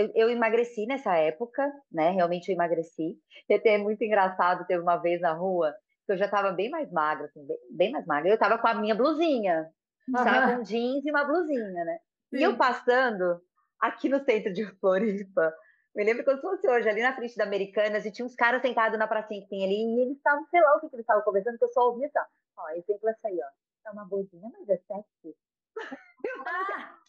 [0.00, 2.10] eu, eu, emagreci nessa época, né?
[2.10, 3.18] Realmente eu emagreci.
[3.48, 5.74] É muito engraçado, teve uma vez na rua
[6.06, 8.30] que eu já estava bem mais magra, assim, bem, bem, mais magra.
[8.30, 9.68] Eu estava com a minha blusinha.
[10.08, 10.56] Estava uhum.
[10.58, 11.98] com jeans e uma blusinha, né?
[12.30, 12.38] Sim.
[12.38, 13.40] E eu passando
[13.80, 15.54] aqui no centro de Floripa,
[15.94, 18.98] me lembro quando fosse hoje, ali na frente da Americanas, e tinha uns caras sentados
[18.98, 21.22] na pracinha que tem ali, e eles estavam, sei lá o que, que eles estavam
[21.22, 22.18] conversando, que eu só ouvia assim,
[22.56, 23.88] ó, exemplo essa aí, ó.
[23.88, 25.36] É uma bozinha, mas é sexy.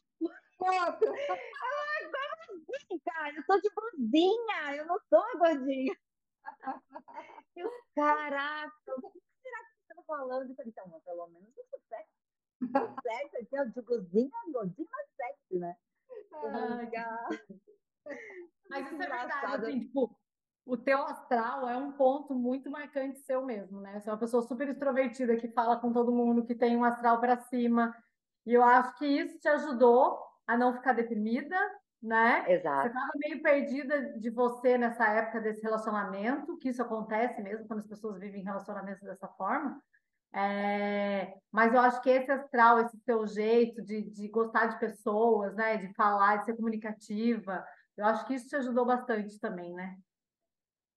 [0.63, 0.99] Ah!
[1.01, 1.01] ah,
[2.75, 3.35] assim, cara?
[3.35, 5.95] Eu sou de blusinha, eu não sou gordinha.
[7.55, 10.49] Eu, caraca, o que será que você tá falando?
[10.49, 12.21] Eu falei, então, pelo menos eu sou sexy.
[13.03, 15.75] Sexy aqui, ó, de blusinha, gordinha, mas sexy, né?
[16.33, 16.89] Ai,
[18.69, 20.17] mas isso é verdade, assim, tipo,
[20.65, 23.99] o teu astral é um ponto muito marcante seu mesmo, né?
[23.99, 27.19] Você é uma pessoa super extrovertida que fala com todo mundo, que tem um astral
[27.19, 27.95] para cima.
[28.45, 31.57] E eu acho que isso te ajudou a não ficar deprimida,
[32.01, 32.45] né?
[32.47, 32.81] Exato.
[32.81, 37.79] Você estava meio perdida de você nessa época desse relacionamento, que isso acontece mesmo quando
[37.81, 39.79] as pessoas vivem relacionamentos dessa forma.
[40.33, 45.53] É, mas eu acho que esse astral, esse seu jeito de, de gostar de pessoas,
[45.55, 45.77] né?
[45.77, 47.63] De falar, de ser comunicativa,
[47.97, 49.95] eu acho que isso te ajudou bastante também, né?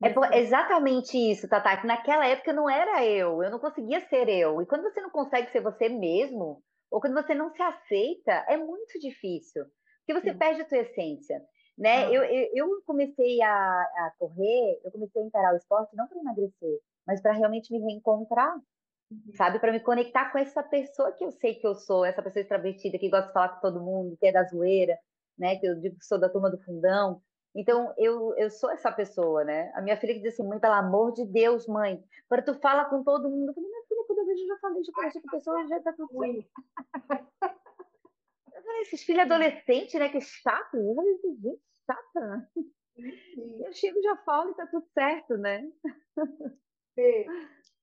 [0.02, 4.60] É exatamente isso, Tata, que naquela época não era eu, eu não conseguia ser eu.
[4.60, 8.56] E quando você não consegue ser você mesmo, ou quando você não se aceita, é
[8.56, 9.64] muito difícil,
[10.04, 10.38] porque você Sim.
[10.38, 11.42] perde a sua essência.
[11.76, 12.04] Né?
[12.04, 12.12] Ah.
[12.12, 16.20] Eu, eu, eu, comecei a, a, correr, eu comecei a encarar o esporte não para
[16.20, 18.54] emagrecer, mas para realmente me reencontrar,
[19.10, 19.32] uhum.
[19.34, 19.58] sabe?
[19.58, 22.98] Para me conectar com essa pessoa que eu sei que eu sou, essa pessoa extrovertida
[22.98, 24.96] que gosta de falar com todo mundo, que é da zoeira,
[25.36, 25.56] né?
[25.56, 27.20] Que eu digo que sou da turma do fundão.
[27.56, 29.72] Então, eu, eu sou essa pessoa, né?
[29.74, 32.84] A minha filha que diz assim, mãe, pelo amor de Deus, mãe, para tu fala
[32.84, 33.50] com todo mundo.
[33.50, 35.80] Eu falei, minha filha, quando eu vejo, eu já falei, já conversei com pessoas, já
[35.80, 36.44] tá tudo ruim.
[38.74, 40.08] Falei, esses filhos adolescentes, né?
[40.08, 40.76] Que chato.
[40.76, 42.50] Eu falei, gente, chata.
[42.96, 45.70] Eu chego já falo e tá tudo certo, né?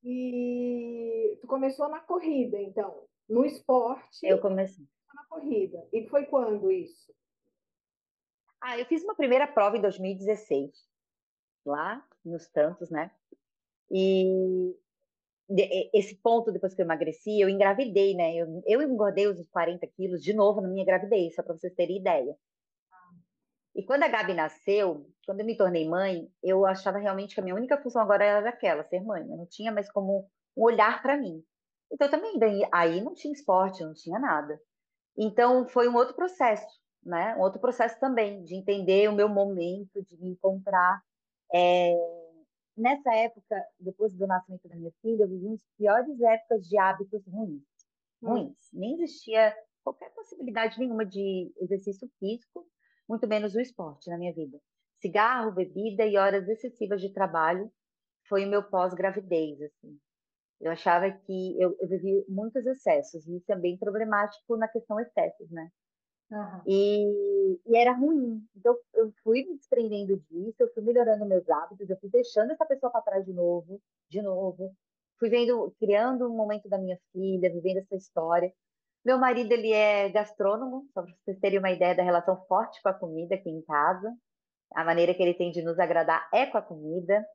[0.04, 4.25] E tu começou na corrida, então, no esporte.
[4.25, 4.86] Eu comecei.
[5.13, 5.88] Na corrida.
[5.93, 7.13] E foi quando isso?
[8.62, 10.71] Ah, eu fiz uma primeira prova em 2016,
[11.65, 13.12] lá nos tantos, né?
[13.89, 14.75] E
[15.93, 18.35] esse ponto, depois que eu emagreci, eu engravidei, né?
[18.35, 21.97] Eu, eu engordei os 40 quilos de novo na minha gravidez, só para vocês terem
[21.97, 22.35] ideia.
[23.75, 27.43] E quando a Gabi nasceu, quando eu me tornei mãe, eu achava realmente que a
[27.43, 29.21] minha única função agora era aquela, ser mãe.
[29.21, 31.41] Eu não tinha mais como um olhar para mim.
[31.91, 32.37] Então também,
[32.71, 34.59] aí não tinha esporte, não tinha nada.
[35.17, 37.35] Então foi um outro processo né?
[37.35, 41.01] Um outro processo também de entender o meu momento, de me encontrar.
[41.53, 41.93] É...
[42.82, 47.24] Nessa época, depois do nascimento da minha filha, eu vivi as piores épocas de hábitos
[47.28, 47.62] ruins.
[48.24, 48.30] Hum.
[48.30, 48.58] Ruins.
[48.74, 52.65] Nem existia qualquer possibilidade nenhuma de exercício físico,
[53.08, 54.60] muito menos o esporte na minha vida.
[55.00, 57.72] cigarro, bebida e horas excessivas de trabalho
[58.28, 60.00] foi o meu pós-gravidez, assim.
[60.60, 65.00] Eu achava que eu, eu vivi muitos excessos, e isso é bem problemático na questão
[65.00, 65.70] excessos, né?
[66.32, 66.62] Uhum.
[66.65, 68.41] E, e, era ruim.
[68.56, 72.65] Então, eu fui me desprendendo disso, eu fui melhorando meus hábitos, eu fui deixando essa
[72.65, 74.74] pessoa para trás de novo, de novo.
[75.20, 78.52] Fui vendo, criando um momento da minha filha, vivendo essa história.
[79.04, 82.89] Meu marido, ele é gastrônomo, só para vocês terem uma ideia da relação forte com
[82.89, 84.15] a comida aqui em casa.
[84.74, 87.26] A maneira que ele tem de nos agradar é com a comida.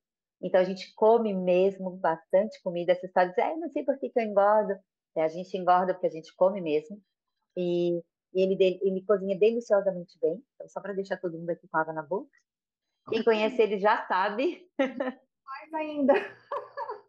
[0.41, 2.93] Então, a gente come mesmo bastante comida.
[2.93, 4.75] Essa história de, ah, não sei por que, que eu engordo.
[5.17, 7.01] É, a gente engorda porque a gente come mesmo.
[7.57, 8.01] E
[8.35, 10.43] ele, ele cozinha deliciosamente bem.
[10.55, 12.31] Então, só para deixar todo mundo aqui com água na boca.
[13.09, 14.69] Quem conhece ele já sabe.
[14.79, 16.15] Mais ainda.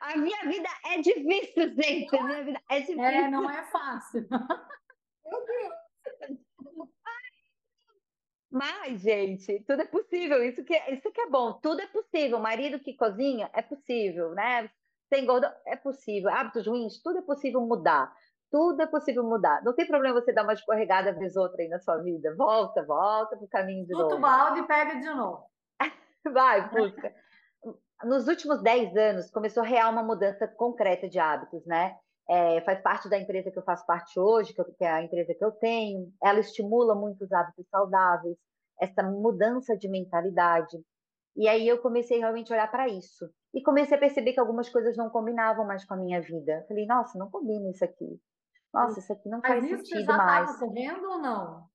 [0.00, 2.16] A minha vida é difícil, gente.
[2.16, 3.04] A minha vida é, difícil.
[3.04, 4.26] É, não é fácil.
[5.24, 5.72] Meu Deus.
[8.50, 10.42] Mas, gente, tudo é possível.
[10.42, 11.54] Isso que, é, isso que é bom.
[11.54, 12.38] Tudo é possível.
[12.40, 14.68] Marido que cozinha é possível, né?
[15.08, 16.30] Tem gordo é possível.
[16.30, 18.12] Hábitos ruins, tudo é possível mudar.
[18.52, 19.60] Tudo é possível mudar.
[19.64, 22.32] Não tem problema você dar uma escorregada vez outra aí na sua vida.
[22.36, 24.20] Volta, volta pro caminho de novo.
[24.20, 25.44] balde e pega de novo.
[26.32, 27.12] Vai, busca
[28.04, 31.96] nos últimos 10 anos começou a real uma mudança concreta de hábitos, né?
[32.28, 35.02] É, faz parte da empresa que eu faço parte hoje, que, eu, que é a
[35.02, 36.12] empresa que eu tenho.
[36.22, 38.36] Ela estimula muitos hábitos saudáveis,
[38.80, 40.78] essa mudança de mentalidade.
[41.36, 43.28] E aí eu comecei realmente a olhar para isso.
[43.54, 46.64] E comecei a perceber que algumas coisas não combinavam mais com a minha vida.
[46.68, 48.20] Falei, nossa, não combina isso aqui.
[48.72, 50.58] Nossa, isso aqui não Mas faz isso sentido você já mais.
[50.58, 51.66] correndo ou não?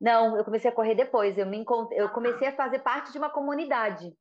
[0.00, 1.36] Não, eu comecei a correr depois.
[1.36, 1.92] Eu me encont...
[1.92, 2.14] eu ah, tá.
[2.14, 4.14] comecei a fazer parte de uma comunidade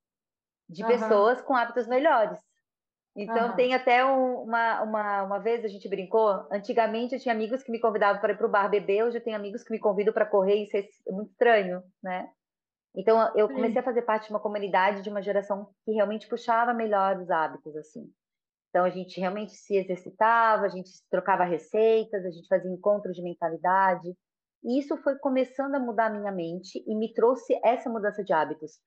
[0.68, 0.90] de uhum.
[0.90, 2.40] pessoas com hábitos melhores.
[3.16, 3.56] Então, uhum.
[3.56, 6.48] tem até um, uma, uma, uma vez a gente brincou.
[6.52, 9.24] Antigamente, eu tinha amigos que me convidavam para ir para o bar beber, hoje eu
[9.24, 12.30] tenho amigos que me convidam para correr, isso é muito estranho, né?
[12.96, 16.74] Então, eu comecei a fazer parte de uma comunidade, de uma geração que realmente puxava
[16.74, 18.12] melhor os hábitos, assim.
[18.70, 23.24] Então, a gente realmente se exercitava, a gente trocava receitas, a gente fazia encontros de
[23.24, 24.16] mentalidade.
[24.64, 28.34] E isso foi começando a mudar a minha mente e me trouxe essa mudança de
[28.34, 28.80] hábitos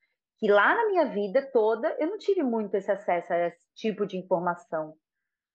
[0.43, 4.05] que lá na minha vida toda eu não tive muito esse acesso a esse tipo
[4.05, 4.93] de informação.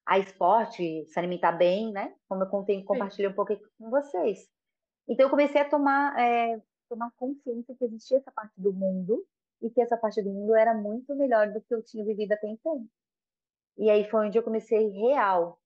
[0.06, 2.14] A esporte, se alimentar bem, né?
[2.26, 4.38] Como eu contei, compartilhei um pouco com vocês.
[5.06, 9.22] Então eu comecei a tomar, é, tomar consciência que existia essa parte do mundo
[9.60, 12.48] e que essa parte do mundo era muito melhor do que eu tinha vivido até
[12.48, 12.86] então.
[13.78, 15.58] E aí foi onde eu comecei real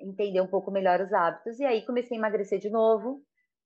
[0.00, 3.22] entender um pouco melhor os hábitos e aí comecei a emagrecer de novo,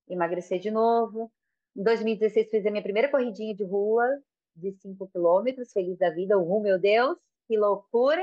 [0.08, 1.30] emagrecer de novo.
[1.76, 4.04] Em 2016 fiz a minha primeira corridinha de rua,
[4.56, 6.38] de 5 quilômetros, feliz da vida.
[6.38, 8.22] Oh, meu Deus, que loucura!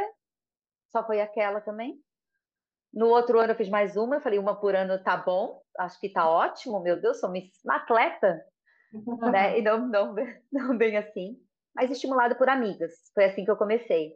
[0.92, 2.00] Só foi aquela também.
[2.92, 6.00] No outro ano eu fiz mais uma, eu falei, uma por ano tá bom, acho
[6.00, 8.44] que tá ótimo, meu Deus, sou uma atleta,
[8.92, 9.32] uhum.
[9.32, 9.58] né?
[9.60, 10.16] E não, não,
[10.52, 11.40] não bem assim,
[11.76, 12.92] mas estimulado por amigas.
[13.14, 14.16] Foi assim que eu comecei.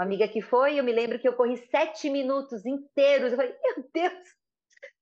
[0.00, 3.32] Uma amiga que foi, eu me lembro que eu corri sete minutos inteiros.
[3.32, 4.34] Eu falei, meu Deus,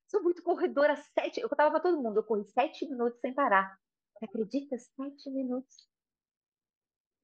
[0.09, 1.41] sou muito corredora, sete.
[1.41, 3.79] Eu contava para todo mundo, eu corri sete minutos sem parar.
[4.15, 4.77] Você acredita?
[4.77, 5.89] Sete minutos.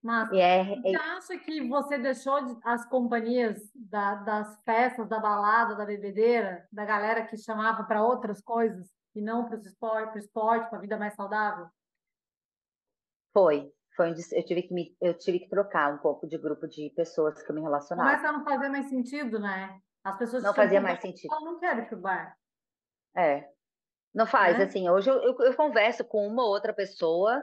[0.01, 0.95] Mas é, você é...
[0.95, 7.27] acha que você deixou as companhias da, das festas, da balada, da bebedeira, da galera
[7.27, 11.17] que chamava para outras coisas e não para o esporte, esporte, para a vida mais
[11.17, 11.67] saudável?
[13.33, 13.75] Foi.
[13.97, 16.93] Foi onde eu tive que me, eu tive que trocar um pouco de grupo de
[16.97, 18.11] pessoas que eu me relacionava.
[18.11, 19.79] Começa a não fazer mais sentido, né?
[20.03, 21.33] As pessoas não fazia mais sentido.
[21.33, 22.37] Eu não quero ir pro bar.
[23.17, 23.49] É.
[24.13, 24.65] Não faz, é?
[24.65, 27.43] assim, hoje eu, eu, eu, converso com uma ou outra pessoa,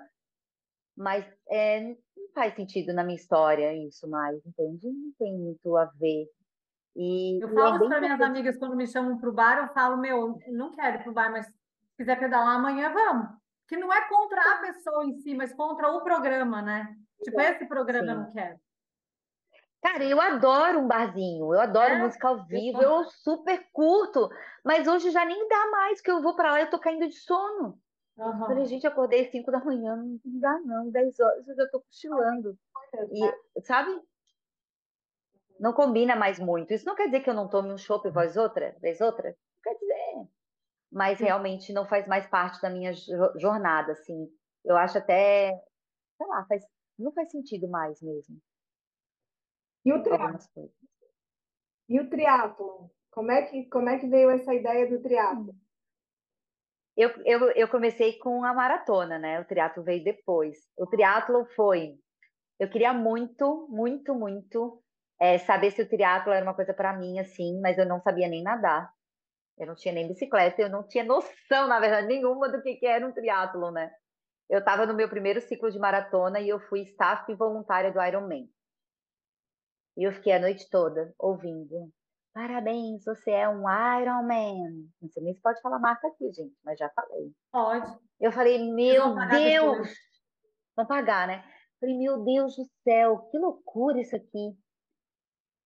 [0.96, 1.96] mas é,
[2.34, 4.88] faz sentido na minha história isso mais, entende?
[4.88, 6.28] Não tem muito a ver.
[6.96, 9.74] E, eu é falo é para minhas amigas quando me chamam para o bar, eu
[9.74, 11.54] falo, meu, não quero ir para o bar, mas se
[11.98, 13.41] quiser pedalar amanhã, vamos.
[13.72, 16.94] Que não é contra a pessoa em si, mas contra o programa, né?
[17.24, 18.12] Tipo, esse programa Sim.
[18.12, 18.60] eu não quero.
[19.82, 24.30] Cara, eu adoro um barzinho, eu adoro é, música ao vivo, eu, eu super curto,
[24.62, 27.08] mas hoje já nem dá mais, que eu vou para lá e eu tô caindo
[27.08, 27.80] de sono.
[28.18, 28.40] Uhum.
[28.40, 31.80] Falei, gente, acordei às 5 da manhã, não dá não, 10 horas eu já tô
[31.80, 32.58] cochilando.
[33.14, 33.98] E, sabe?
[35.58, 36.74] Não combina mais muito.
[36.74, 39.30] Isso não quer dizer que eu não tome um chopp e voz outra, vez outra?
[39.30, 40.41] Não quer dizer.
[40.92, 42.92] Mas realmente não faz mais parte da minha
[43.38, 44.28] jornada, assim.
[44.64, 45.52] Eu acho até,
[46.18, 46.64] sei lá, faz,
[47.00, 48.38] não faz sentido mais mesmo.
[49.86, 50.72] E o triatlo?
[51.90, 52.92] E o triatlo?
[53.10, 55.56] Como é que como é que veio essa ideia do triatlo?
[56.96, 59.40] Eu, eu, eu comecei com a maratona, né?
[59.40, 60.58] O triatlo veio depois.
[60.78, 61.96] O triatlo foi.
[62.60, 64.84] Eu queria muito, muito, muito
[65.20, 68.28] é, saber se o triatlo era uma coisa para mim, assim, mas eu não sabia
[68.28, 68.92] nem nadar.
[69.62, 72.86] Eu não tinha nem bicicleta, eu não tinha noção, na verdade, nenhuma do que, que
[72.86, 73.92] era um triatlo, né?
[74.52, 78.50] eu estava no meu primeiro ciclo de maratona e eu fui staff voluntária do Ironman.
[79.96, 81.90] E eu fiquei a noite toda ouvindo.
[82.34, 83.64] Parabéns, você é um
[84.02, 84.90] Ironman.
[85.02, 87.32] Não sei nem se pode falar marca aqui, gente, mas já falei.
[87.50, 87.98] Pode.
[88.20, 89.88] Eu falei, meu Deus!
[90.76, 91.46] Vão pagar, né?
[91.80, 94.54] Falei, meu Deus do céu, que loucura isso aqui.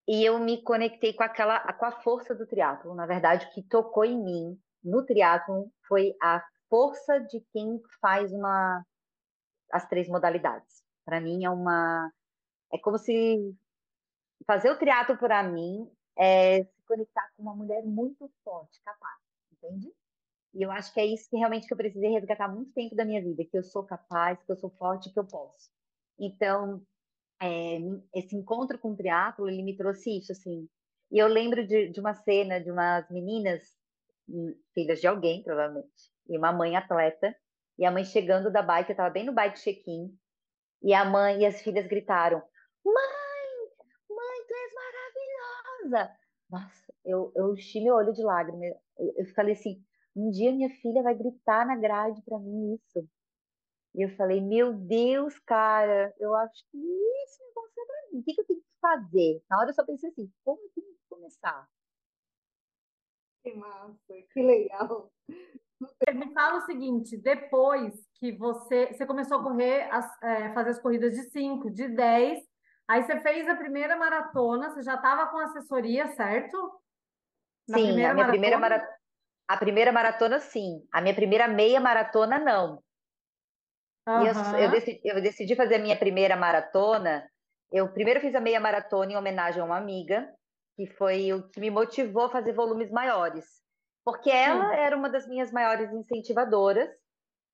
[0.08, 2.94] E eu me conectei com aquela, com a força do triatlo.
[2.94, 8.32] Na verdade, o que tocou em mim no triatlo foi a força de quem faz
[8.32, 8.84] uma
[9.72, 10.82] as três modalidades.
[11.04, 12.10] Para mim é uma
[12.72, 13.54] é como se
[14.46, 19.20] fazer o triatlo para mim é se conectar com uma mulher muito forte, capaz,
[19.52, 19.92] entende?
[20.54, 23.04] E eu acho que é isso que realmente que eu precisei resgatar muito tempo da
[23.04, 25.70] minha vida, que eu sou capaz, que eu sou forte, que eu posso.
[26.18, 26.82] Então,
[27.40, 27.78] é,
[28.14, 30.68] esse encontro com o triatlo, ele me trouxe isso, assim.
[31.10, 33.62] E eu lembro de, de uma cena de umas meninas,
[34.28, 37.34] hum, filhas de alguém, provavelmente, e uma mãe atleta,
[37.78, 40.16] e a mãe chegando da bike, eu estava bem no bike check-in,
[40.82, 42.42] e a mãe e as filhas gritaram:
[42.84, 42.94] Mãe,
[44.08, 46.16] mãe, tu és maravilhosa!
[46.50, 48.72] Nossa, eu, eu enchi meu olho de lágrimas.
[48.98, 49.82] Eu, eu falei assim:
[50.14, 53.08] um dia minha filha vai gritar na grade para mim isso.
[53.96, 56.78] E eu falei: Meu Deus, cara, eu acho que
[57.24, 58.20] esse negócio é para mim.
[58.20, 59.42] O que, que eu tenho que fazer?
[59.48, 61.66] Na hora eu só pensei assim: como eu tenho que começar?
[63.42, 65.10] Que massa, que legal.
[66.14, 70.80] Me fala o seguinte, depois que você, você começou a correr, as, é, fazer as
[70.80, 72.40] corridas de 5, de 10,
[72.88, 76.80] aí você fez a primeira maratona, você já estava com assessoria, certo?
[77.68, 78.30] Na sim, a minha maratona?
[78.30, 78.96] primeira maratona.
[79.48, 80.82] A primeira maratona, sim.
[80.92, 82.82] A minha primeira meia maratona, não.
[84.06, 84.24] Uhum.
[84.24, 87.28] Eu, eu, decidi, eu decidi fazer a minha primeira maratona.
[87.72, 90.28] Eu primeiro fiz a meia maratona em homenagem a uma amiga,
[90.76, 93.44] que foi o que me motivou a fazer volumes maiores
[94.06, 94.76] porque ela Sim.
[94.76, 96.88] era uma das minhas maiores incentivadoras.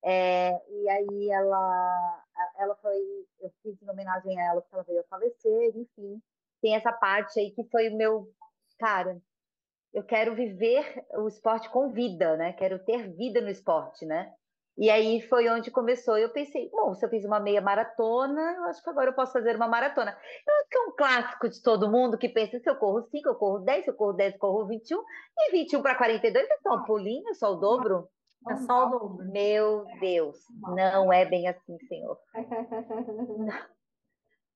[0.05, 2.23] É, e aí ela,
[2.59, 2.95] ela foi,
[3.39, 6.21] eu fiz em homenagem a ela porque ela veio a falecer, enfim.
[6.61, 8.31] Tem essa parte aí que foi o meu,
[8.77, 9.19] cara,
[9.91, 12.53] eu quero viver o esporte com vida, né?
[12.53, 14.31] Quero ter vida no esporte, né?
[14.77, 16.17] E aí foi onde começou.
[16.17, 19.33] Eu pensei, bom, se eu fiz uma meia maratona, eu acho que agora eu posso
[19.33, 20.11] fazer uma maratona.
[20.11, 23.29] Eu acho que é um clássico de todo mundo que pensa: se eu corro 5,
[23.29, 25.03] eu corro 10, se eu corro 10, eu corro 21,
[25.37, 28.07] e 21 para 42 é só um pulinho, é só o dobro.
[28.49, 29.25] É só o dobro.
[29.31, 30.39] Meu Deus,
[30.75, 32.17] não é bem assim, senhor.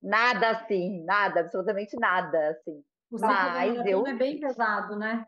[0.02, 2.84] Nada assim, nada, absolutamente nada assim.
[3.12, 5.26] O Mas eu é bem pesado, né?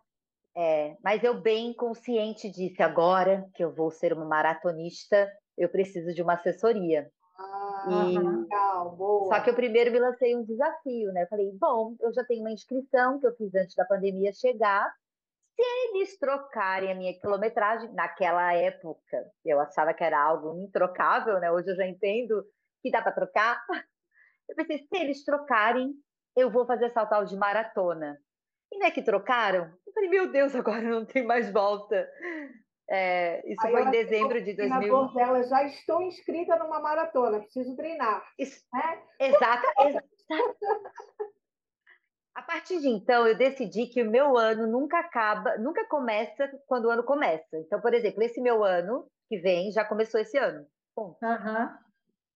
[0.56, 6.14] É, mas eu bem consciente disse, agora que eu vou ser uma maratonista, eu preciso
[6.14, 7.10] de uma assessoria.
[7.38, 8.18] Ah, e...
[8.18, 9.34] legal, boa.
[9.34, 11.24] Só que eu primeiro me lancei um desafio, né?
[11.24, 14.92] Eu falei, bom, eu já tenho uma inscrição que eu fiz antes da pandemia chegar.
[15.56, 21.52] Se eles trocarem a minha quilometragem, naquela época, eu achava que era algo introcável, né?
[21.52, 22.44] Hoje eu já entendo
[22.82, 23.62] que dá para trocar.
[24.48, 25.94] Eu pensei, se eles trocarem,
[26.36, 28.20] eu vou fazer essa tal de maratona.
[28.71, 29.71] E não é que trocaram?
[29.86, 32.10] Eu falei, meu Deus, agora não tem mais volta.
[32.89, 35.13] É, isso Aí foi em dezembro de 2000.
[35.13, 38.23] dela, já estou inscrita numa maratona, preciso treinar.
[38.38, 39.03] Isso, né?
[39.19, 40.08] Exata, exata.
[42.36, 46.86] A partir de então, eu decidi que o meu ano nunca acaba, nunca começa quando
[46.86, 47.58] o ano começa.
[47.58, 50.65] Então, por exemplo, esse meu ano que vem já começou esse ano.
[50.97, 51.69] Uhum.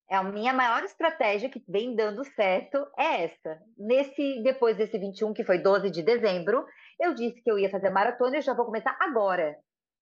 [0.10, 3.60] É a minha maior estratégia que vem dando certo é essa.
[3.78, 6.66] Nesse depois desse 21, que foi 12 de dezembro,
[7.00, 9.58] eu disse que eu ia fazer maratona e eu já vou começar agora.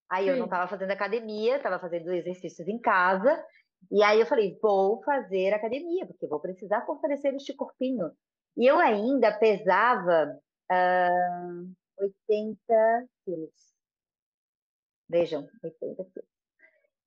[0.10, 0.32] Aí Sim.
[0.32, 3.42] eu não estava fazendo academia, estava fazendo exercícios em casa.
[3.90, 8.12] E aí eu falei, vou fazer academia, porque vou precisar fortalecer este corpinho.
[8.58, 10.38] E eu ainda pesava
[10.72, 13.72] uh, 80 quilos.
[15.10, 16.30] Vejam, 80 quilos.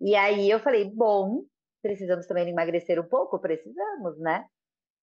[0.01, 1.45] E aí eu falei, bom,
[1.85, 3.39] precisamos também emagrecer um pouco?
[3.39, 4.47] Precisamos, né?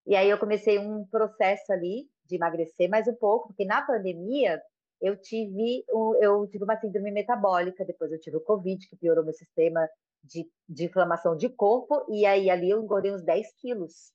[0.08, 4.60] E aí eu comecei um processo ali de emagrecer mais um pouco, porque na pandemia
[5.00, 5.86] eu tive,
[6.20, 9.88] eu tive uma síndrome metabólica, depois eu tive o Covid, que piorou meu sistema
[10.24, 14.12] de, de inflamação de corpo, e aí ali eu engordei uns 10 quilos.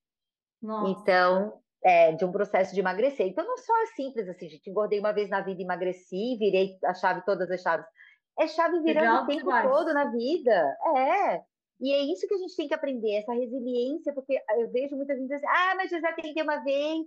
[0.61, 0.91] Nossa.
[0.91, 3.29] Então, é, de um processo de emagrecer.
[3.29, 4.69] Então, não só é simples assim, gente.
[4.69, 7.87] Engordei uma vez na vida, emagreci, virei a chave, todas as chaves.
[8.39, 10.77] É chave virando o tempo todo na vida.
[10.97, 11.43] É.
[11.81, 15.17] E é isso que a gente tem que aprender, essa resiliência, porque eu vejo muitas
[15.17, 17.07] vezes assim, ah, mas eu já tentei uma vez,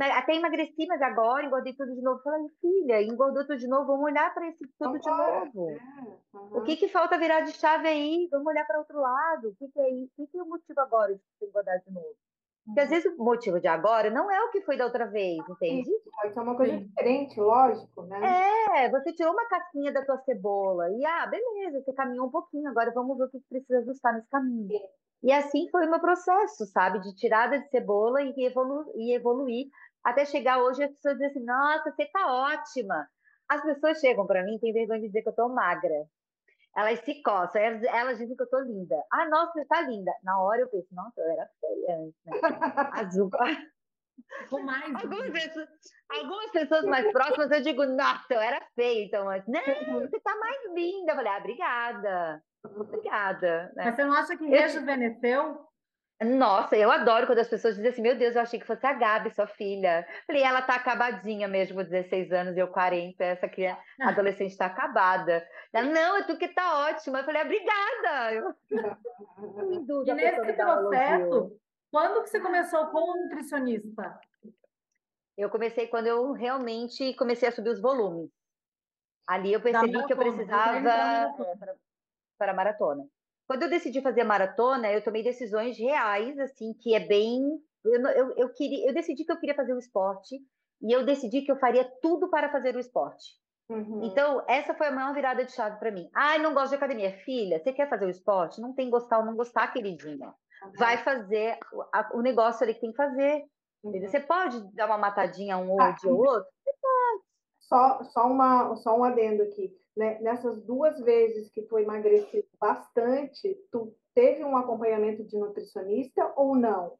[0.00, 2.22] até emagreci, mas agora engordei tudo de novo.
[2.22, 5.70] Falei, filha, engordou tudo de novo, vamos olhar para esse tudo de novo.
[5.70, 6.58] É, uhum.
[6.58, 8.28] O que, que falta virar de chave aí?
[8.30, 9.48] Vamos olhar para outro lado.
[9.48, 10.12] O que, que é isso?
[10.16, 12.16] O que, que é o motivo agora de engordar de novo?
[12.64, 15.38] Porque às vezes o motivo de agora não é o que foi da outra vez,
[15.48, 15.90] entende?
[16.20, 16.84] Pode ser uma coisa Sim.
[16.86, 18.20] diferente, lógico, né?
[18.76, 22.68] É, você tirou uma casquinha da tua cebola e, ah, beleza, você caminhou um pouquinho,
[22.68, 24.68] agora vamos ver o que precisa ajustar nesse caminho.
[24.68, 24.80] Sim.
[25.24, 27.00] E assim foi o meu processo, sabe?
[27.00, 29.66] De tirada de cebola e, evolu e evoluir
[30.02, 33.06] até chegar hoje as pessoas dizem assim, nossa, você tá ótima.
[33.48, 36.06] As pessoas chegam para mim e têm vergonha de dizer que eu tô magra.
[36.76, 38.96] Elas se coçam, elas, elas, dizem que eu tô linda.
[39.12, 40.10] Ah, nossa, você tá linda.
[40.22, 42.32] Na hora eu penso, nossa, eu era feia antes, né?
[42.92, 43.30] Azul.
[44.64, 45.68] mais algumas, pessoas,
[46.08, 50.34] algumas pessoas mais próximas eu digo, nossa, eu era feia, então, mas, não, você tá
[50.36, 51.12] mais linda.
[51.12, 52.42] Eu falei, ah, obrigada.
[52.64, 53.72] Obrigada.
[53.74, 53.84] Né?
[53.84, 55.71] Mas você não acha que rejuvenesceu?
[56.24, 58.92] Nossa, eu adoro quando as pessoas dizem assim, meu Deus, eu achei que fosse a
[58.92, 60.06] Gabi, sua filha.
[60.26, 64.10] Falei, ela tá acabadinha mesmo, 16 anos, eu 40, essa criança, ah.
[64.10, 65.46] adolescente tá acabada.
[65.72, 67.20] Ela, não, é tu que tá ótima.
[67.20, 68.34] Eu falei, obrigada.
[68.34, 68.54] Eu...
[70.06, 71.56] e nesse processo,
[71.90, 74.18] quando que você começou como nutricionista?
[75.36, 78.30] Eu comecei quando eu realmente comecei a subir os volumes.
[79.26, 81.34] Ali eu percebi que eu precisava
[82.38, 83.04] para a maratona.
[83.52, 87.42] Quando eu decidi fazer maratona, eu tomei decisões reais, assim, que é bem.
[87.84, 90.40] Eu, eu, eu, queria, eu decidi que eu queria fazer o esporte
[90.80, 93.26] e eu decidi que eu faria tudo para fazer o esporte.
[93.68, 94.04] Uhum.
[94.04, 96.08] Então, essa foi a maior virada de chave para mim.
[96.14, 97.12] Ai, não gosto de academia.
[97.26, 98.58] Filha, você quer fazer o esporte?
[98.58, 100.28] Não tem gostar ou não gostar, queridinha.
[100.28, 100.72] Uhum.
[100.78, 101.58] Vai fazer
[102.14, 103.44] o, negócio ali que tem que fazer.
[103.84, 104.00] Uhum.
[104.00, 106.48] Você pode dar uma matadinha um ah, ou outro?
[106.64, 107.22] Você pode.
[107.60, 113.54] Só, só, uma, só um adendo aqui né, nessas duas vezes que tu emagreceu bastante,
[113.70, 116.98] tu teve um acompanhamento de nutricionista ou não?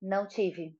[0.00, 0.76] Não tive.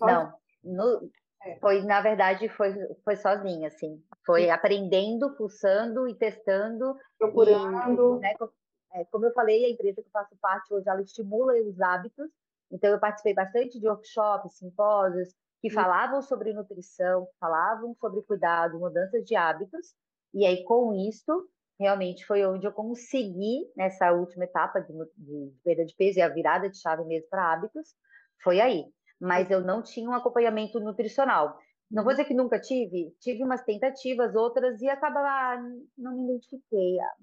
[0.00, 0.32] Não.
[0.62, 1.10] No,
[1.44, 1.58] é.
[1.58, 4.02] Foi, na verdade, foi, foi sozinha, assim.
[4.24, 4.50] Foi Sim.
[4.50, 6.96] aprendendo, pulsando e testando.
[7.18, 8.16] Procurando.
[8.16, 8.34] E, né,
[8.94, 12.30] é, como eu falei, a empresa que eu faço parte hoje, ela estimula os hábitos.
[12.70, 19.24] Então, eu participei bastante de workshops, simpósios, que falavam sobre nutrição, falavam sobre cuidado, mudanças
[19.24, 19.94] de hábitos.
[20.34, 25.84] E aí, com isso, realmente foi onde eu consegui, nessa última etapa de, de perda
[25.84, 27.94] de peso e a virada de chave mesmo para hábitos,
[28.42, 28.84] foi aí.
[29.20, 31.56] Mas eu não tinha um acompanhamento nutricional.
[31.90, 35.62] Não vou dizer que nunca tive, tive umas tentativas, outras, e acaba lá,
[35.96, 37.14] não me identifiquei, ah,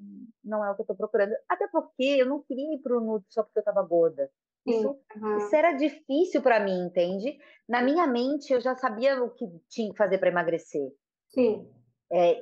[0.44, 1.34] não é o que eu estou procurando.
[1.50, 4.30] Até porque eu não queria ir para o Nutri só porque eu estava gorda.
[4.66, 5.38] Isso, uhum.
[5.38, 7.38] isso, era difícil para mim, entende?
[7.68, 10.92] Na minha mente, eu já sabia o que tinha que fazer para emagrecer.
[11.30, 11.68] Sim.
[12.12, 12.42] É,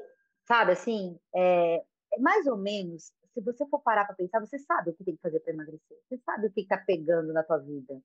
[0.49, 4.89] Sabe, assim, é, é mais ou menos, se você for parar para pensar, você sabe
[4.89, 5.97] o que tem que fazer para emagrecer.
[6.07, 8.01] Você sabe o que está pegando na tua vida.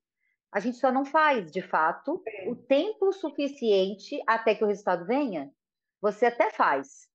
[0.51, 2.47] A gente só não faz, de fato, é.
[2.47, 5.51] o tempo suficiente até que o resultado venha.
[5.99, 7.09] Você até faz,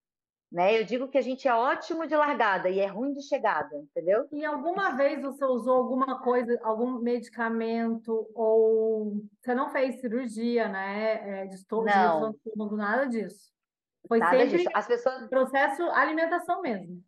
[0.50, 0.80] né?
[0.80, 4.26] Eu digo que a gente é ótimo de largada e é ruim de chegada, entendeu?
[4.32, 11.42] E alguma vez você usou alguma coisa, algum medicamento ou você não fez cirurgia, né?
[11.42, 12.76] É, de estômago, não.
[12.76, 13.48] nada disso.
[14.06, 14.70] Foi Nada sempre disso.
[14.74, 15.28] As pessoas...
[15.28, 17.02] processo alimentação mesmo.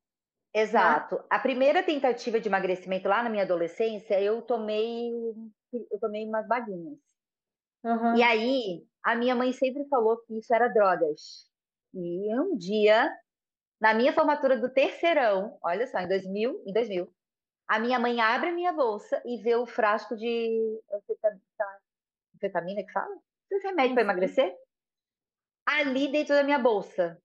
[0.55, 1.17] Exato.
[1.17, 1.23] Né?
[1.31, 5.11] A primeira tentativa de emagrecimento lá na minha adolescência, eu tomei,
[5.73, 6.99] eu tomei umas baguinhas.
[7.85, 8.17] Uhum.
[8.17, 11.51] E aí, a minha mãe sempre falou que isso era drogas.
[11.95, 13.11] E um dia,
[13.81, 17.13] na minha formatura do terceirão, olha só, em 2000, em 2000,
[17.69, 20.81] a minha mãe abre a minha bolsa e vê o frasco de
[22.35, 23.17] anfetamina que fala?
[23.51, 24.55] Esse remédio para emagrecer?
[25.67, 27.19] Ali dentro da minha bolsa.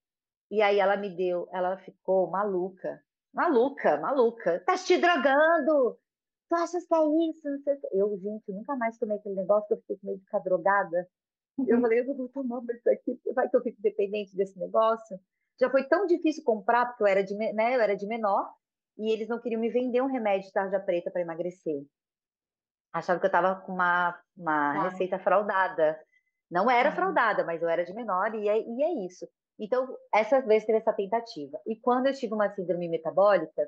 [0.49, 3.01] E aí ela me deu, ela ficou maluca,
[3.33, 4.63] maluca, maluca.
[4.65, 5.97] Tá te drogando?
[6.49, 6.97] Tu achas que é
[7.29, 7.47] isso?
[7.91, 11.07] Eu, gente, nunca mais tomei aquele negócio que eu fiquei com medo de ficar drogada.
[11.67, 11.81] Eu uhum.
[11.81, 15.19] falei, eu vou tomar isso aqui, vai que eu fico dependente desse negócio.
[15.59, 18.53] Já foi tão difícil comprar, porque eu era de, né, eu era de menor,
[18.97, 21.83] e eles não queriam me vender um remédio de tarja preta para emagrecer.
[22.93, 24.89] Achavam que eu estava com uma, uma ah.
[24.89, 25.99] receita fraudada.
[26.49, 29.27] Não era fraudada, mas eu era de menor e é, e é isso.
[29.59, 31.59] Então, essa vez teve essa tentativa.
[31.65, 33.67] E quando eu tive uma síndrome metabólica,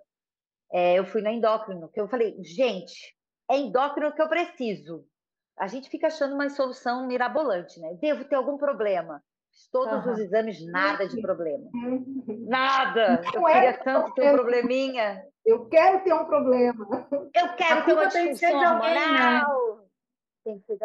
[0.72, 3.16] é, eu fui na endócrino, que eu falei, gente,
[3.50, 5.04] é endócrino que eu preciso.
[5.58, 7.98] A gente fica achando uma solução mirabolante, né?
[8.00, 9.22] Devo ter algum problema.
[9.72, 10.14] Todos uhum.
[10.14, 11.70] os exames, nada de problema.
[12.48, 13.22] Nada!
[13.34, 15.24] eu é queria tanto ter um probleminha.
[15.46, 17.08] Eu quero ter um problema.
[17.12, 18.68] Eu quero ter uma disfunção né?
[18.68, 19.79] hormonal.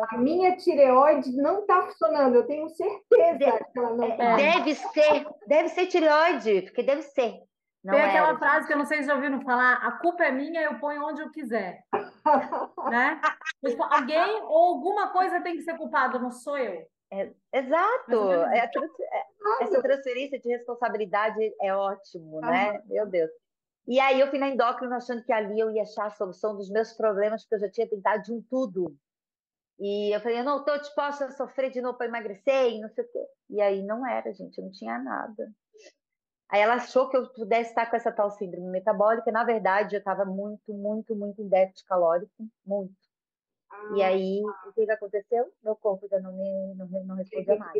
[0.09, 4.25] A minha tireoide não está funcionando, eu tenho certeza deve, que ela não está.
[4.25, 7.41] É, deve ser, deve ser tireoide, porque deve ser.
[7.85, 10.25] Não Tem é, aquela frase que eu não sei se já ouviram falar: a culpa
[10.25, 11.85] é minha, eu ponho onde eu quiser.
[12.91, 13.21] né?
[13.65, 16.87] Tipo, alguém ou alguma coisa tem que ser culpado, não sou eu.
[17.13, 18.33] É, exato.
[18.33, 18.71] É, é
[19.61, 22.83] essa transferência de responsabilidade é ótimo, né?
[22.87, 23.31] Meu Deus.
[23.87, 26.71] E aí eu fui na endócrina achando que ali eu ia achar a solução dos
[26.71, 28.97] meus problemas, porque eu já tinha tentado de um tudo.
[29.79, 32.89] E eu falei, eu não estou disposta a sofrer de novo para emagrecer e não
[32.91, 33.27] sei o quê.
[33.51, 35.51] E aí não era, gente, eu não tinha nada.
[36.49, 39.33] Aí ela achou que eu pudesse estar com essa tal síndrome metabólica.
[39.33, 42.33] Na verdade, eu estava muito, muito, muito em déficit calórico,
[42.65, 42.95] muito.
[43.71, 45.53] Ah, e aí, o que, que aconteceu?
[45.63, 47.73] Meu corpo já não me não, não respondia mais.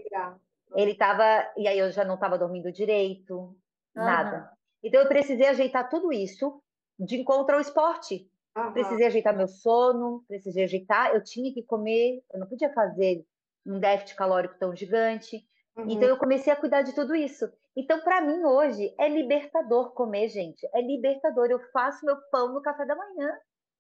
[0.75, 3.57] Ele estava, e aí eu já não estava dormindo direito,
[3.95, 4.51] nada.
[4.83, 6.61] Então eu precisei ajeitar tudo isso
[6.99, 8.29] de encontro ao esporte.
[8.57, 8.73] Uhum.
[8.73, 11.15] Precisei ajeitar meu sono, precisei ajeitar.
[11.15, 13.25] Eu tinha que comer, eu não podia fazer
[13.67, 15.45] um déficit calórico tão gigante.
[15.77, 15.87] Uhum.
[15.89, 17.51] Então eu comecei a cuidar de tudo isso.
[17.77, 20.65] Então, para mim, hoje, é libertador comer, gente.
[20.73, 21.47] É libertador.
[21.51, 23.39] Eu faço meu pão no café da manhã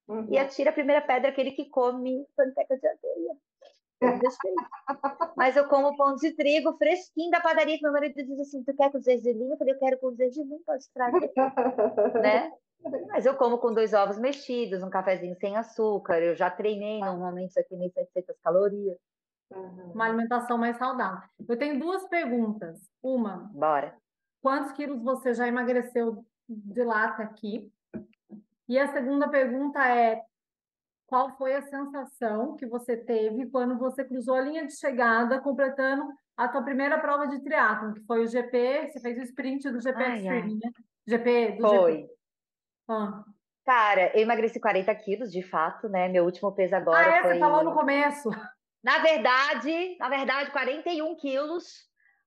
[0.09, 0.27] uhum.
[0.29, 3.37] e atira a primeira pedra aquele que come panqueca de aveia.
[5.37, 8.75] Mas eu como pão de trigo fresquinho da padaria, que meu marido diz assim, tu
[8.75, 9.51] quer com gergelim?
[9.51, 11.33] Eu falei, eu quero com gergelim, pode trazer.
[12.23, 12.53] né?
[13.09, 16.21] Mas eu como com dois ovos mexidos, um cafezinho sem açúcar.
[16.21, 18.99] Eu já treinei, normalmente isso aqui nem 700 calorias.
[19.95, 21.29] Uma alimentação mais saudável.
[21.49, 22.79] Eu tenho duas perguntas.
[23.03, 23.51] Uma.
[23.55, 23.97] Bora.
[24.43, 27.73] Quantos quilos você já emagreceu de lá até aqui?
[28.69, 30.23] E a segunda pergunta é:
[31.07, 36.05] qual foi a sensação que você teve quando você cruzou a linha de chegada, completando
[36.37, 39.81] a tua primeira prova de triatlon, que foi o GP, você fez o sprint do
[39.81, 40.71] GP ai, Extreme, ai.
[40.71, 40.71] né?
[41.07, 41.97] GP do Foi.
[41.99, 42.09] GP.
[42.89, 43.25] Ah.
[43.65, 46.09] Cara, eu emagreci 40 quilos, de fato, né?
[46.09, 47.23] Meu último peso agora ah, é?
[47.23, 47.35] foi...
[47.35, 48.31] Você falou no começo.
[48.83, 51.65] Na verdade, na verdade, 41 quilos,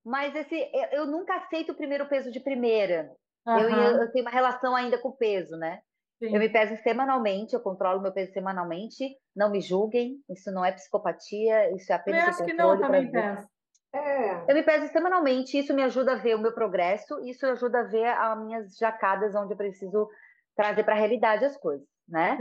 [0.04, 3.12] mas esse eu, eu nunca aceito o primeiro peso de primeira.
[3.46, 3.60] Uhum.
[3.60, 5.80] Eu, eu, tenho uma relação ainda com o peso, né?
[6.20, 6.34] Sim.
[6.34, 9.16] Eu me peso semanalmente, eu controlo meu peso semanalmente.
[9.36, 13.12] Não me julguem, isso não é psicopatia, isso é apenas eu acho que não também
[13.12, 13.48] peso.
[13.94, 14.52] É.
[14.52, 17.84] Eu me peso semanalmente, isso me ajuda a ver o meu progresso, isso ajuda a
[17.84, 20.10] ver as minhas jacadas onde eu preciso
[20.56, 22.38] trazer para a realidade as coisas, né?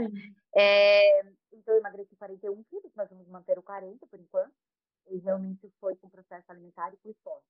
[0.55, 1.21] É,
[1.53, 4.51] então eu emagreci 41 quilos, nós vamos manter o 40 por enquanto,
[5.09, 7.45] e realmente foi com processo alimentar e com esporte.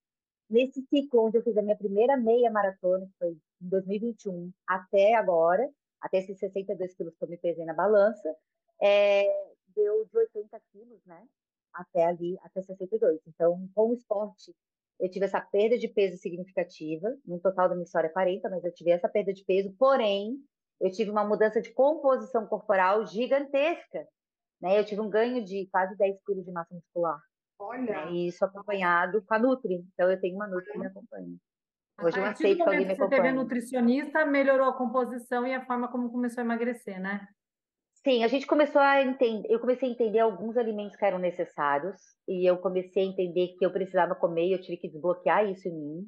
[0.50, 5.16] Nesse ciclo onde eu fiz a minha primeira meia maratona, que foi em 2021, até
[5.16, 5.70] agora,
[6.02, 8.36] até esses 62 quilos que eu me pesei na balança,
[8.82, 9.24] é,
[9.76, 11.28] deu de 80 quilos, né?
[11.74, 13.22] Até ali, até 62.
[13.28, 14.56] Então, com o esporte,
[15.00, 17.16] eu tive essa perda de peso significativa.
[17.26, 19.72] No total da minha história é 40, mas eu tive essa perda de peso.
[19.78, 20.38] Porém,
[20.80, 24.08] eu tive uma mudança de composição corporal gigantesca.
[24.60, 24.80] Né?
[24.80, 27.20] Eu tive um ganho de quase 10 quilos de massa muscular.
[27.60, 28.06] Olha!
[28.06, 28.12] Né?
[28.12, 29.86] E isso acompanhado com a Nutri.
[29.94, 31.38] Então, eu tenho uma Nutri que me acompanha.
[32.02, 33.10] Hoje eu aceito alguém me acompanhe.
[33.10, 37.28] Você teve nutricionista, melhorou a composição e a forma como começou a emagrecer, né?
[38.04, 42.00] Sim, a gente começou a entender, eu comecei a entender alguns alimentos que eram necessários
[42.28, 45.68] e eu comecei a entender que eu precisava comer e eu tive que desbloquear isso
[45.68, 46.08] em mim,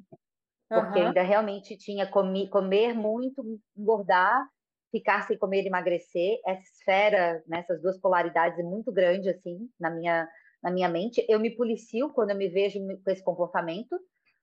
[0.68, 1.08] porque uhum.
[1.08, 3.42] ainda realmente tinha comi, comer muito,
[3.76, 4.46] engordar
[4.90, 9.68] ficar sem comer e emagrecer, essa esfera, né, essas duas polaridades é muito grande assim
[9.78, 10.28] na minha
[10.62, 11.24] na minha mente.
[11.26, 13.98] Eu me policio quando eu me vejo com esse comportamento,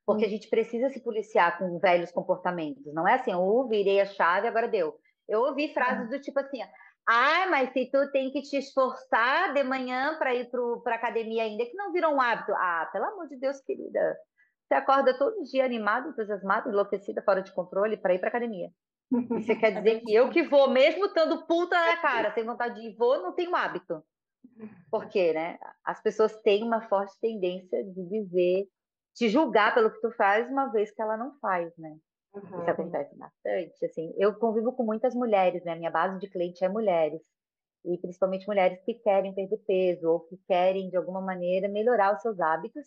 [0.08, 2.94] porque a gente precisa se policiar com velhos comportamentos.
[2.94, 4.98] Não é assim, eu virei a chave, agora deu.
[5.28, 6.60] Eu ouvi frases do tipo assim:
[7.06, 10.50] ah, mas se tu tem que te esforçar de manhã para ir
[10.82, 12.54] para a academia ainda, que não virou um hábito.
[12.54, 14.18] Ah, pelo amor de Deus, querida.
[14.66, 18.70] Você acorda todo dia animado, entusiasmado, enlouquecida, fora de controle para ir para academia.
[19.12, 22.88] Você quer dizer que eu que vou, mesmo estando puta na cara, sem vontade de
[22.88, 24.02] ir, vou, não tenho hábito.
[24.90, 25.58] Porque, né?
[25.84, 28.68] As pessoas têm uma forte tendência de dizer,
[29.18, 31.98] te julgar pelo que tu faz, uma vez que ela não faz, né?
[32.36, 32.60] Uhum.
[32.60, 33.86] Isso acontece bastante.
[33.86, 35.76] Assim, eu convivo com muitas mulheres, né?
[35.76, 37.20] Minha base de cliente é mulheres.
[37.84, 42.22] E principalmente mulheres que querem perder peso ou que querem, de alguma maneira, melhorar os
[42.22, 42.86] seus hábitos.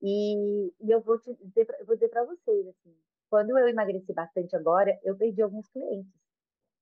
[0.00, 2.96] E, e eu vou, te dizer, vou dizer para vocês, assim,
[3.28, 6.12] quando eu emagreci bastante agora, eu perdi alguns clientes.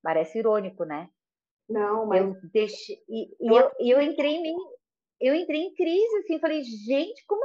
[0.00, 1.10] Parece irônico, né?
[1.68, 2.24] Não, mas.
[2.24, 4.56] Eu deixei, e, e eu, eu, entrei em mim,
[5.20, 7.42] eu entrei em crise, assim, falei, gente, como?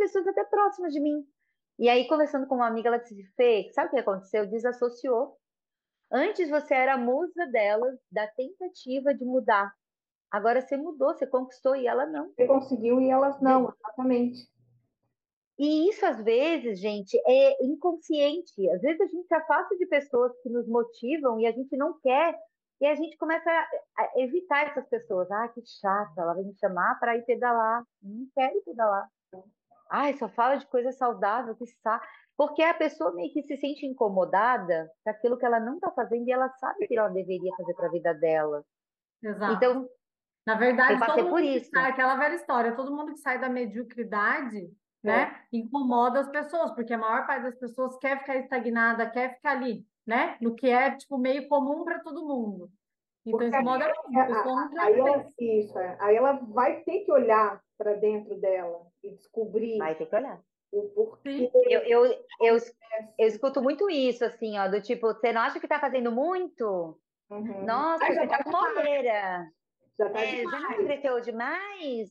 [0.00, 1.26] Pessoas até próximas de mim.
[1.78, 4.46] E aí, conversando com uma amiga, ela disse, Fê, sabe o que aconteceu?
[4.46, 5.36] Desassociou.
[6.10, 9.70] Antes você era a musa delas, da tentativa de mudar.
[10.30, 12.30] Agora você mudou, você conquistou e ela não.
[12.30, 14.48] Você conseguiu e elas não, exatamente.
[15.58, 18.70] E isso, às vezes, gente, é inconsciente.
[18.70, 22.00] Às vezes a gente se afasta de pessoas que nos motivam e a gente não
[22.00, 22.34] quer,
[22.80, 25.30] e a gente começa a evitar essas pessoas.
[25.30, 27.84] Ah, que chata, ela vai me chamar para ir pedalar.
[28.02, 29.06] Não quero ir pedalar.
[29.90, 32.00] Ai, só fala de coisa saudável, que está.
[32.36, 36.26] Porque a pessoa meio que se sente incomodada com aquilo que ela não está fazendo
[36.26, 38.64] e ela sabe que ela deveria fazer para a vida dela.
[39.22, 39.52] Exato.
[39.52, 39.88] Então,
[40.46, 44.70] na verdade, todo mundo que sai, aquela velha história, todo mundo que sai da mediocridade
[45.02, 45.22] né?
[45.52, 45.56] É.
[45.56, 49.84] Incomoda as pessoas, porque a maior parte das pessoas quer ficar estagnada, quer ficar ali,
[50.06, 50.36] né?
[50.40, 52.70] No que é tipo meio comum para todo mundo.
[53.24, 54.78] Então, isso moda muito.
[54.78, 55.96] Aí ela, isso, é.
[56.00, 59.78] aí ela vai ter que olhar para dentro dela e descobrir.
[59.78, 60.40] Vai ter que olhar.
[60.72, 61.50] O porquê.
[61.54, 62.04] Eu, eu,
[62.40, 62.56] eu,
[63.18, 66.98] eu escuto muito isso, assim, ó, do tipo, você não acha que está fazendo muito?
[67.28, 67.64] Uhum.
[67.64, 69.50] Nossa, você tá com bobeira.
[69.98, 72.10] Já, tá é, já não emagreceu demais?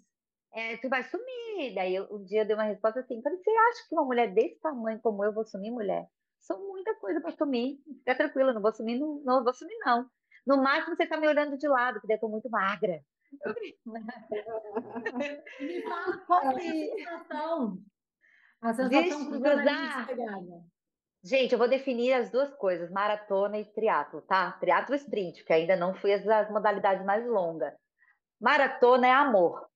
[0.53, 1.73] É, tu vai sumir.
[1.73, 4.33] Daí eu, um dia eu dei uma resposta assim: falei, você acha que uma mulher
[4.33, 6.07] desse tamanho como eu vou sumir, mulher?
[6.39, 7.79] São muita coisa para sumir.
[7.99, 10.09] Fica tranquila, não vou sumir, não, não vou sumir, não.
[10.45, 13.01] No máximo você tá me olhando de lado, que daí eu tô muito magra.
[15.59, 17.77] Me fala qual é a sensação.
[18.61, 20.07] A sensação cruzada.
[21.23, 24.53] Gente, eu vou definir as duas coisas, maratona e triatlo, tá?
[24.53, 27.73] Triatlo sprint, que ainda não fui as, as modalidades mais longas.
[28.39, 29.67] Maratona é amor.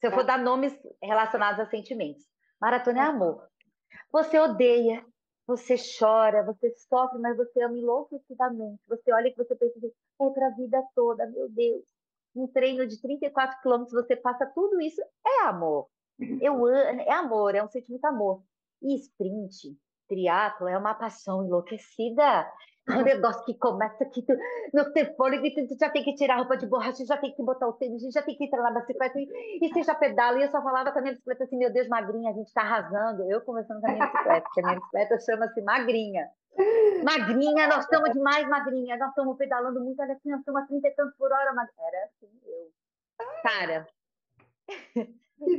[0.00, 0.24] Se eu for é.
[0.24, 0.72] dar nomes
[1.02, 2.24] relacionados a sentimentos.
[2.60, 3.46] Maratona é amor.
[4.10, 5.04] Você odeia,
[5.46, 8.80] você chora, você sofre, mas você ama enlouquecidamente.
[8.88, 11.84] Você olha que você pensa assim, é para a vida toda, meu Deus.
[12.34, 15.88] Um treino de 34 quilômetros, você passa tudo isso, é amor.
[16.40, 18.42] Eu, é amor, é um sentimento amor.
[18.82, 19.76] E sprint,
[20.08, 22.48] triatlo, é uma paixão enlouquecida.
[22.88, 24.34] É um negócio que começa que tu
[24.72, 27.32] não tem fôlego e tu já tem que tirar a roupa de borracha, já tem
[27.32, 29.28] que botar o tênis, já tem que entrar na bicicleta e,
[29.62, 30.38] e você já pedala.
[30.38, 32.62] E eu só falava com a minha bicicleta assim, meu Deus, magrinha, a gente tá
[32.62, 33.30] arrasando.
[33.30, 36.28] Eu conversando com a minha bicicleta, porque a minha bicicleta chama-se magrinha.
[37.04, 38.96] Magrinha, nós estamos demais, magrinha.
[38.96, 41.52] Nós estamos pedalando muito, olha assim, nós estamos a 30 e tantos por hora.
[41.52, 41.68] Mag...
[41.78, 42.72] Era assim, eu.
[43.42, 43.86] Cara,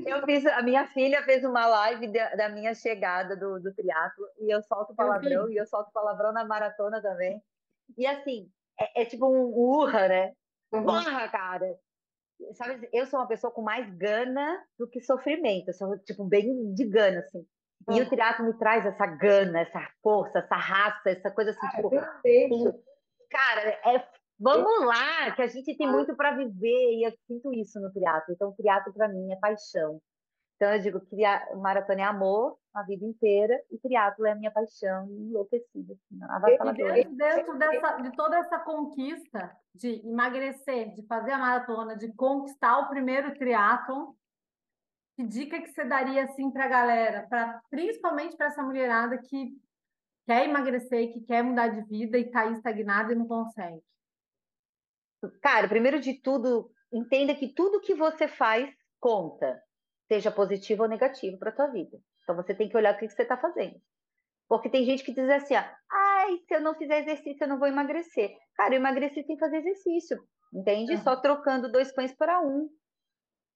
[0.05, 4.25] eu fiz, a minha filha fez uma live da, da minha chegada do, do triatlo
[4.39, 7.41] e eu solto palavrão e eu solto palavrão na maratona também.
[7.97, 10.33] E assim, é, é tipo um urra, né?
[10.71, 10.85] Uhum.
[10.85, 11.77] Urra, cara!
[12.53, 15.67] Sabe, eu sou uma pessoa com mais gana do que sofrimento.
[15.67, 17.45] Eu sou, tipo, bem de gana, assim.
[17.89, 21.75] E o triatlo me traz essa gana, essa força, essa raça, essa coisa assim, ah,
[21.75, 22.83] tipo...
[23.29, 24.05] Cara, é
[24.43, 28.33] Vamos lá, que a gente tem muito para viver e eu sinto isso no triatlo.
[28.33, 30.01] Então, o triatlo para mim é paixão.
[30.55, 31.15] Então, eu digo que
[31.57, 35.93] maratona é amor a vida inteira e triatlo é a minha paixão enlouquecida.
[36.29, 42.11] Assim, dentro, dentro dessa, de toda essa conquista de emagrecer, de fazer a maratona, de
[42.13, 44.15] conquistar o primeiro triatlo,
[45.15, 49.51] que dica que você daria assim para a galera, pra, principalmente para essa mulherada que
[50.25, 53.81] quer emagrecer, que quer mudar de vida e está estagnada e não consegue?
[55.41, 59.61] Cara, primeiro de tudo, entenda que tudo que você faz conta,
[60.07, 61.97] seja positivo ou negativo para a tua vida.
[62.23, 63.79] Então você tem que olhar o que você está fazendo.
[64.47, 67.67] Porque tem gente que diz assim, ai, se eu não fizer exercício, eu não vou
[67.67, 68.35] emagrecer.
[68.55, 70.17] Cara, eu emagreci sem fazer exercício,
[70.53, 70.93] entende?
[70.93, 71.01] Uhum.
[71.03, 72.69] Só trocando dois pães para um.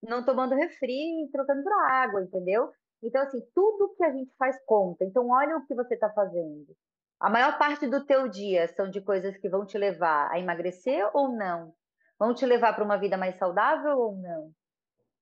[0.08, 2.70] Não tomando refri e trocando por água, entendeu?
[3.04, 5.04] Então, assim, tudo que a gente faz conta.
[5.04, 6.76] Então, olha o que você está fazendo.
[7.20, 11.10] A maior parte do teu dia são de coisas que vão te levar a emagrecer
[11.14, 11.74] ou não?
[12.20, 14.52] Vão te levar para uma vida mais saudável ou não?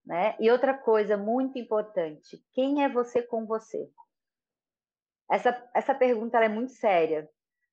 [0.06, 0.36] Né?
[0.40, 3.90] E outra coisa muito importante, quem é você com você?
[5.32, 7.30] Essa, essa pergunta é muito séria,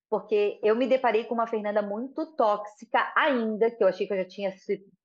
[0.09, 4.19] porque eu me deparei com uma Fernanda muito tóxica ainda, que eu achei que eu
[4.19, 4.53] já tinha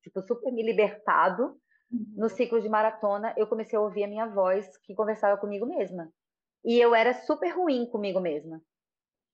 [0.02, 1.60] tipo, super me libertado.
[2.16, 6.12] No ciclo de maratona, eu comecei a ouvir a minha voz que conversava comigo mesma.
[6.64, 8.62] E eu era super ruim comigo mesma.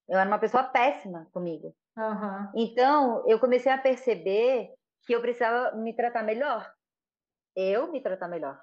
[0.08, 1.76] Eu era uma pessoa péssima comigo.
[1.98, 2.52] Uhum.
[2.56, 6.72] Então, eu comecei a perceber que eu precisava me tratar melhor.
[7.56, 8.62] Eu me tratar melhor.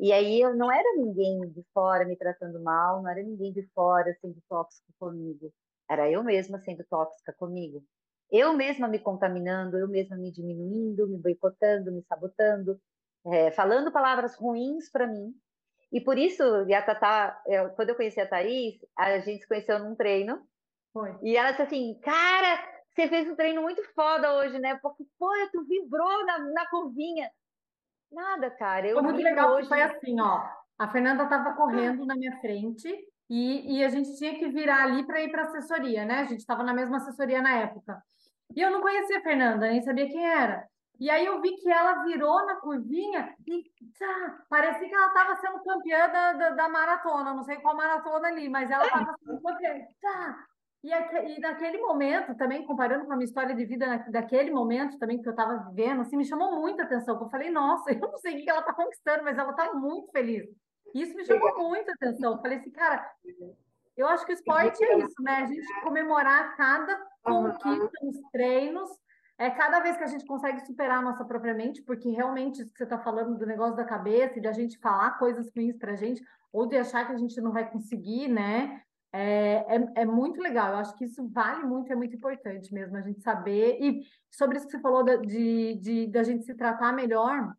[0.00, 3.62] E aí eu não era ninguém de fora me tratando mal, não era ninguém de
[3.68, 5.52] fora sendo tóxico comigo.
[5.88, 7.84] Era eu mesma sendo tóxica comigo.
[8.32, 12.80] Eu mesma me contaminando, eu mesma me diminuindo, me boicotando, me sabotando,
[13.26, 15.32] é, falando palavras ruins para mim,
[15.92, 19.48] e por isso, e a Tatá, eu, quando eu conheci a Thaís, a gente se
[19.48, 20.40] conheceu num treino.
[20.90, 21.14] Foi.
[21.22, 24.78] E ela disse assim, cara, você fez um treino muito foda hoje, né?
[24.82, 27.30] Porque, pô, tu vibrou na, na curvinha.
[28.10, 28.88] Nada, cara.
[28.88, 29.68] Eu foi muito legal, hoje...
[29.68, 30.42] foi assim, ó.
[30.78, 32.88] A Fernanda estava correndo na minha frente
[33.28, 36.20] e, e a gente tinha que virar ali para ir para assessoria, né?
[36.20, 38.02] A gente estava na mesma assessoria na época.
[38.54, 40.66] E eu não conhecia a Fernanda, nem sabia quem era.
[41.00, 45.36] E aí eu vi que ela virou na curvinha e tchá, parecia que ela estava
[45.36, 49.42] sendo campeã da, da, da, maratona, não sei qual maratona ali, mas ela estava sendo
[49.42, 49.74] campeã.
[50.00, 50.46] Tchá.
[50.84, 55.20] E, e naquele momento, também comparando com a minha história de vida, daquele momento também
[55.20, 57.20] que eu estava vivendo, assim, me chamou muita atenção.
[57.20, 60.10] Eu falei, nossa, eu não sei o que ela está conquistando, mas ela está muito
[60.10, 60.44] feliz.
[60.94, 62.34] Isso me chamou muita atenção.
[62.34, 63.08] Eu falei assim, cara,
[63.96, 65.36] eu acho que o esporte é isso, né?
[65.36, 68.90] A gente comemorar cada conquista nos treinos
[69.38, 72.70] é cada vez que a gente consegue superar a nossa própria mente, porque realmente isso
[72.70, 75.92] que você está falando do negócio da cabeça e da gente falar coisas ruins para
[75.92, 76.22] a gente,
[76.52, 78.82] ou de achar que a gente não vai conseguir, né?
[79.12, 80.70] é, é, é, muito legal.
[80.70, 83.78] Eu acho que isso vale muito, é muito importante mesmo a gente saber.
[83.80, 87.54] E sobre isso que você falou da, de, de da gente se tratar melhor,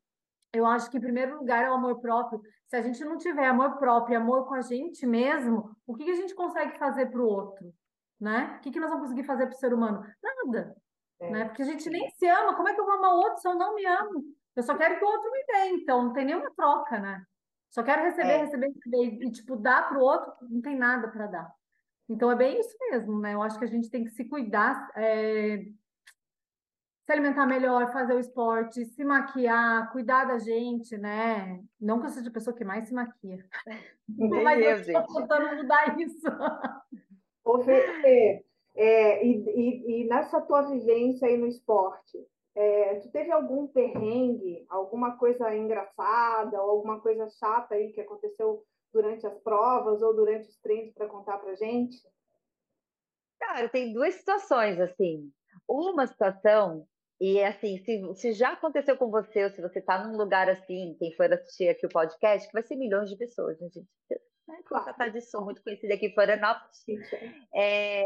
[0.54, 2.42] eu acho que em primeiro lugar é o amor próprio.
[2.68, 6.12] Se a gente não tiver amor próprio, amor com a gente mesmo, o que, que
[6.12, 7.74] a gente consegue fazer para o outro?
[8.20, 8.56] Né?
[8.58, 10.06] O que, que nós vamos conseguir fazer para o ser humano?
[10.22, 10.76] Nada.
[11.20, 11.30] É.
[11.32, 11.46] Né?
[11.46, 12.56] Porque a gente nem se ama.
[12.56, 14.24] Como é que eu vou amar o outro se eu não me amo?
[14.56, 17.24] Eu só quero que o outro me dê, então não tem nenhuma troca, né?
[17.72, 18.38] Só quero receber, é.
[18.38, 19.26] receber, receber.
[19.26, 21.52] E, tipo, dar para o outro, não tem nada para dar.
[22.08, 23.34] Então, é bem isso mesmo, né?
[23.34, 25.66] Eu acho que a gente tem que se cuidar, é...
[27.06, 31.62] se alimentar melhor, fazer o esporte, se maquiar, cuidar da gente, né?
[31.80, 33.46] Não que eu seja a pessoa que mais se maquia.
[34.08, 36.28] Mas eu estou tentando mudar isso.
[37.44, 38.46] Ô, Fê,
[38.76, 42.18] é, e, e, e nessa tua vivência aí no esporte,
[42.56, 48.64] é, tu teve algum perrengue, alguma coisa engraçada ou alguma coisa chata aí que aconteceu
[48.94, 51.98] durante as provas ou durante os treinos para contar para gente?
[53.40, 55.30] Cara, tem duas situações assim.
[55.68, 56.88] Uma situação
[57.20, 60.96] e assim, se, se já aconteceu com você ou se você está num lugar assim,
[61.00, 63.88] quem for assistir aqui o podcast, que vai ser milhões de pessoas, né, gente?
[64.48, 64.60] Né?
[64.66, 64.94] Claro.
[64.96, 66.84] Tá de som muito conhecida aqui em Florianópolis.
[67.56, 68.04] É,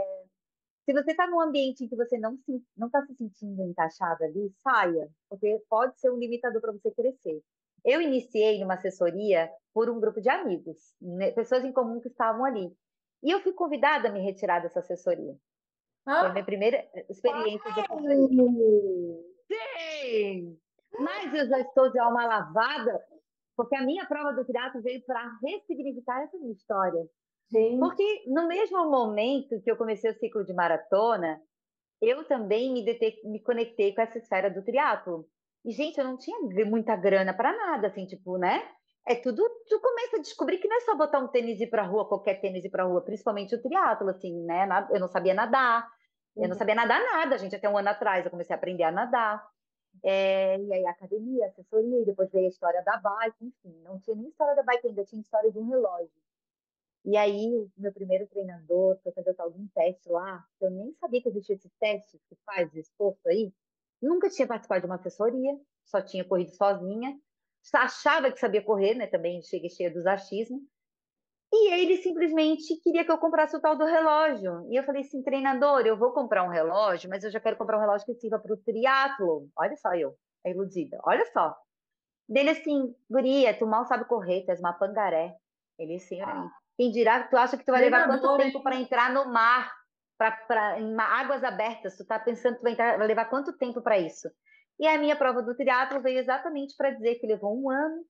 [0.86, 4.24] se você está num ambiente em que você não se, não está se sentindo encaixado
[4.24, 7.42] ali, saia, porque pode ser um limitador para você crescer.
[7.84, 12.46] Eu iniciei numa assessoria por um grupo de amigos, né, pessoas em comum que estavam
[12.46, 12.72] ali.
[13.24, 15.36] E eu fui convidada a me retirar dessa assessoria.
[16.08, 16.22] Ah.
[16.22, 18.28] Foi a minha primeira experiência de assessoria.
[19.48, 20.58] Sim!
[21.00, 23.00] Mas eu já estou de alma lavada,
[23.56, 27.06] porque a minha prova do teatro veio para ressignificar essa minha história.
[27.52, 27.80] Sim.
[27.80, 31.42] Porque no mesmo momento que eu comecei o ciclo de maratona,
[32.02, 32.86] eu também me,
[33.26, 35.26] me conectei com essa esfera do triatlo.
[35.66, 38.64] E, gente, eu não tinha muita grana para nada, assim, tipo, né?
[39.08, 41.70] É tudo, tu começa a descobrir que não é só botar um tênis e ir
[41.70, 44.68] pra rua, qualquer tênis e ir pra rua, principalmente o triatlo, assim, né?
[44.92, 45.88] Eu não sabia nadar,
[46.44, 48.92] eu não sabia nadar nada, gente, até um ano atrás eu comecei a aprender a
[48.92, 49.48] nadar.
[50.04, 54.16] É, e aí academia, assessoria, e depois veio a história da bike, enfim, não tinha
[54.16, 56.12] nem história da bike ainda, tinha história de um relógio.
[57.04, 61.56] E aí, meu primeiro treinador foi fazer algum teste lá, eu nem sabia que existia
[61.56, 63.52] esse teste que faz de esforço aí.
[64.02, 67.20] Nunca tinha participado de uma assessoria, só tinha corrido sozinha.
[67.74, 69.08] Achava que sabia correr, né?
[69.08, 70.62] Também cheguei cheia dos achismos.
[71.52, 74.68] E ele simplesmente queria que eu comprasse o tal do relógio.
[74.70, 77.78] E eu falei assim, treinador, eu vou comprar um relógio, mas eu já quero comprar
[77.78, 79.48] um relógio que sirva para o triatlo.
[79.58, 80.14] Olha só eu,
[80.46, 81.00] a iludida.
[81.06, 81.56] Olha só.
[82.28, 85.36] Dele assim, guria, tu mal sabe correr, tu és uma pangaré.
[85.80, 86.50] Ele assim, ah.
[86.78, 89.72] Quem dirá, tu acha que tu vai levar quanto tempo para entrar no mar,
[90.18, 91.98] para em águas abertas?
[91.98, 94.30] Tu tá pensando que tu vai, entrar, vai levar quanto tempo para isso?
[94.80, 98.04] E a minha prova do teatro veio exatamente para dizer que levou um ano.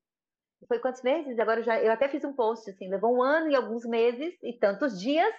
[0.68, 1.38] Foi quantos meses?
[1.39, 4.34] Agora eu já, eu até fiz um post assim, levou um ano e alguns meses
[4.41, 5.34] e tantos dias.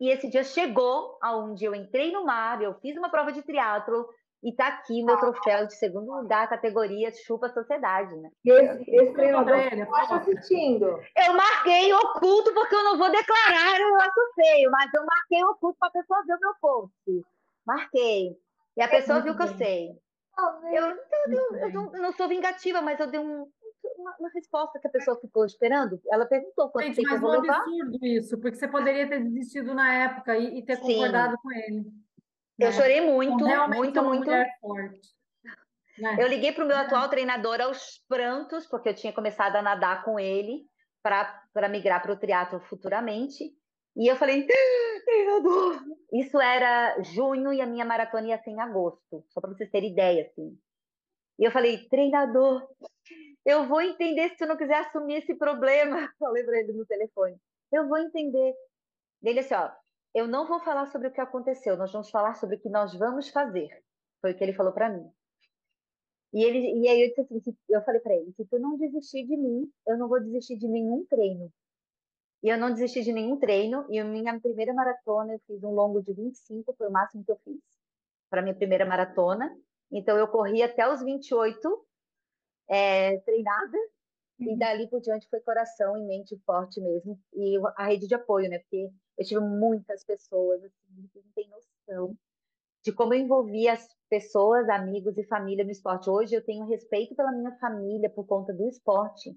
[0.00, 4.08] E esse dia chegou aonde eu entrei no mar, eu fiz uma prova de triatlo,
[4.42, 8.28] e tá aqui meu troféu de segundo lugar, categoria Chupa Sociedade, né?
[8.44, 10.86] E esse, esse treinador está assistindo.
[11.16, 15.78] Eu marquei oculto porque eu não vou declarar o ato feio, mas eu marquei oculto
[15.78, 17.26] para a pessoa ver o meu post.
[17.64, 18.36] Marquei.
[18.76, 19.90] E a é pessoa viu que eu sei.
[20.36, 20.86] Eu, eu,
[21.28, 23.46] eu, eu, não, eu não sou vingativa, mas eu dei um,
[24.02, 26.00] uma, uma, resposta que a pessoa ficou esperando.
[26.10, 29.08] Ela perguntou quanto Gente, tempo mas eu vou é um absurdo isso, porque você poderia
[29.08, 30.82] ter desistido na época e, e ter Sim.
[30.82, 31.84] concordado com ele.
[32.58, 32.72] Eu né?
[32.72, 34.30] chorei muito, então, muito, muito.
[34.30, 36.16] Né?
[36.18, 36.80] Eu liguei para o meu é.
[36.80, 40.66] atual treinador aos prantos, porque eu tinha começado a nadar com ele
[41.02, 43.52] para migrar para o triatlo futuramente.
[43.94, 45.82] E eu falei, ah, treinador!
[46.12, 49.92] Isso era junho e a minha maratona ia ser em agosto, só para vocês terem
[49.92, 50.58] ideia, assim.
[51.38, 52.66] E eu falei, treinador,
[53.44, 56.12] eu vou entender se tu não quiser assumir esse problema.
[56.18, 57.36] Falei para ele no telefone.
[57.70, 58.54] Eu vou entender.
[59.22, 59.70] Ele assim, ó,
[60.14, 62.94] eu não vou falar sobre o que aconteceu, nós vamos falar sobre o que nós
[62.94, 63.68] vamos fazer.
[64.20, 65.10] Foi o que ele falou para mim.
[66.32, 69.26] E, ele, e aí eu disse assim, eu falei para ele, se tu não desistir
[69.26, 71.52] de mim, eu não vou desistir de nenhum treino.
[72.42, 73.86] E eu não desisti de nenhum treino.
[73.88, 77.30] E a minha primeira maratona, eu fiz um longo de 25, foi o máximo que
[77.30, 77.60] eu fiz
[78.28, 79.54] para minha primeira maratona.
[79.90, 81.86] Então eu corri até os 28
[82.72, 83.76] é, treinada.
[84.40, 84.58] E uhum.
[84.58, 87.20] dali por diante foi coração e mente forte mesmo.
[87.34, 88.58] E a rede de apoio, né?
[88.58, 92.16] Porque eu tive muitas pessoas, assim, que não tem noção
[92.82, 96.10] de como eu envolvia as pessoas, amigos e família no esporte.
[96.10, 99.36] Hoje eu tenho respeito pela minha família por conta do esporte.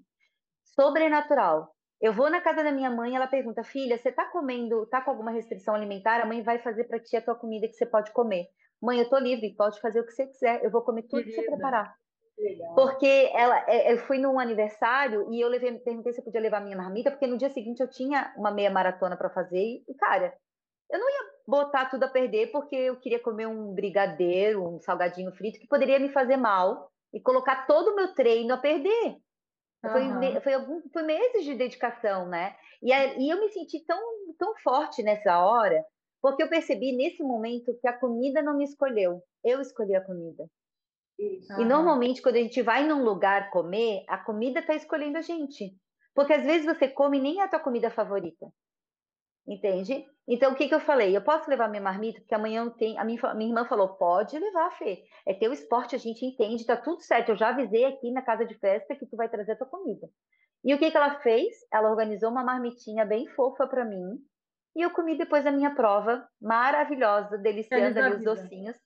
[0.64, 1.70] Sobrenatural.
[2.00, 5.10] Eu vou na casa da minha mãe, ela pergunta: "Filha, você tá comendo, tá com
[5.10, 6.20] alguma restrição alimentar?
[6.20, 8.46] A mãe vai fazer para ti a tua comida que você pode comer.
[8.82, 10.64] Mãe, eu tô livre, pode fazer o que você quiser.
[10.64, 11.36] Eu vou comer tudo Querida.
[11.36, 12.05] que você preparar."
[12.74, 16.60] Porque ela, é, eu fui num aniversário e eu levei, perguntei se eu podia levar
[16.60, 20.36] minha marmita, porque no dia seguinte eu tinha uma meia maratona para fazer e, cara,
[20.90, 25.32] eu não ia botar tudo a perder porque eu queria comer um brigadeiro, um salgadinho
[25.32, 29.16] frito que poderia me fazer mal e colocar todo o meu treino a perder.
[29.84, 29.90] Uhum.
[29.90, 32.54] Foi, foi, algum, foi meses de dedicação, né?
[32.82, 33.98] E, e eu me senti tão,
[34.38, 35.82] tão forte nessa hora,
[36.20, 40.44] porque eu percebi nesse momento que a comida não me escolheu, eu escolhi a comida.
[41.18, 41.60] Isso.
[41.60, 45.74] E normalmente, quando a gente vai num lugar comer, a comida está escolhendo a gente.
[46.14, 48.46] Porque às vezes você come nem a tua comida favorita.
[49.46, 50.04] Entende?
[50.26, 51.16] Então, o que, que eu falei?
[51.16, 52.98] Eu posso levar minha marmita, porque amanhã tenho.
[52.98, 55.04] A minha, minha irmã falou: pode levar, Fê.
[55.24, 57.28] É teu esporte, a gente entende, tá tudo certo.
[57.28, 60.08] Eu já avisei aqui na casa de festa que tu vai trazer a tua comida.
[60.64, 61.54] E o que, que ela fez?
[61.72, 64.18] Ela organizou uma marmitinha bem fofa para mim.
[64.74, 68.76] E eu comi depois da minha prova, maravilhosa, deliciando ali os docinhos.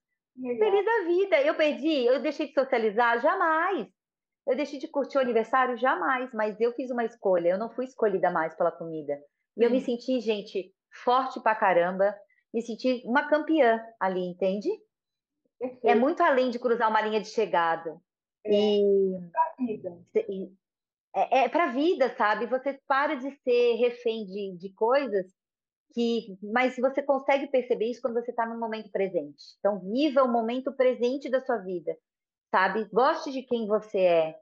[0.41, 1.41] Feliz da vida.
[1.43, 3.21] Eu perdi, eu deixei de socializar?
[3.21, 3.89] Jamais.
[4.47, 5.77] Eu deixei de curtir o aniversário?
[5.77, 6.33] Jamais.
[6.33, 7.51] Mas eu fiz uma escolha.
[7.51, 9.19] Eu não fui escolhida mais pela comida.
[9.57, 10.73] E eu me senti, gente,
[11.05, 12.15] forte pra caramba.
[12.53, 14.69] Me senti uma campeã ali, entende?
[15.61, 15.89] É Perfeito.
[15.89, 18.01] É muito além de cruzar uma linha de chegada.
[18.45, 18.51] É.
[18.51, 19.19] E,
[20.29, 20.53] e
[21.15, 22.47] é, é para a vida, sabe?
[22.47, 25.27] Você para de ser refém de, de coisas
[25.93, 29.43] que, mas você consegue perceber isso quando você está no momento presente.
[29.59, 31.97] Então, viva o momento presente da sua vida,
[32.51, 32.89] sabe?
[32.93, 34.37] Goste de quem você é,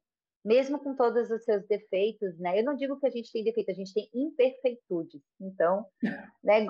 [0.44, 2.60] mesmo com todos os seus defeitos, né?
[2.60, 5.22] Eu não digo que a gente tem defeito, a gente tem imperfeitudes.
[5.40, 5.86] Então,
[6.44, 6.66] né?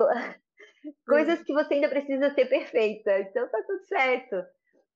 [1.07, 3.19] Coisas que você ainda precisa ser perfeita.
[3.19, 4.35] Então, tá tudo certo.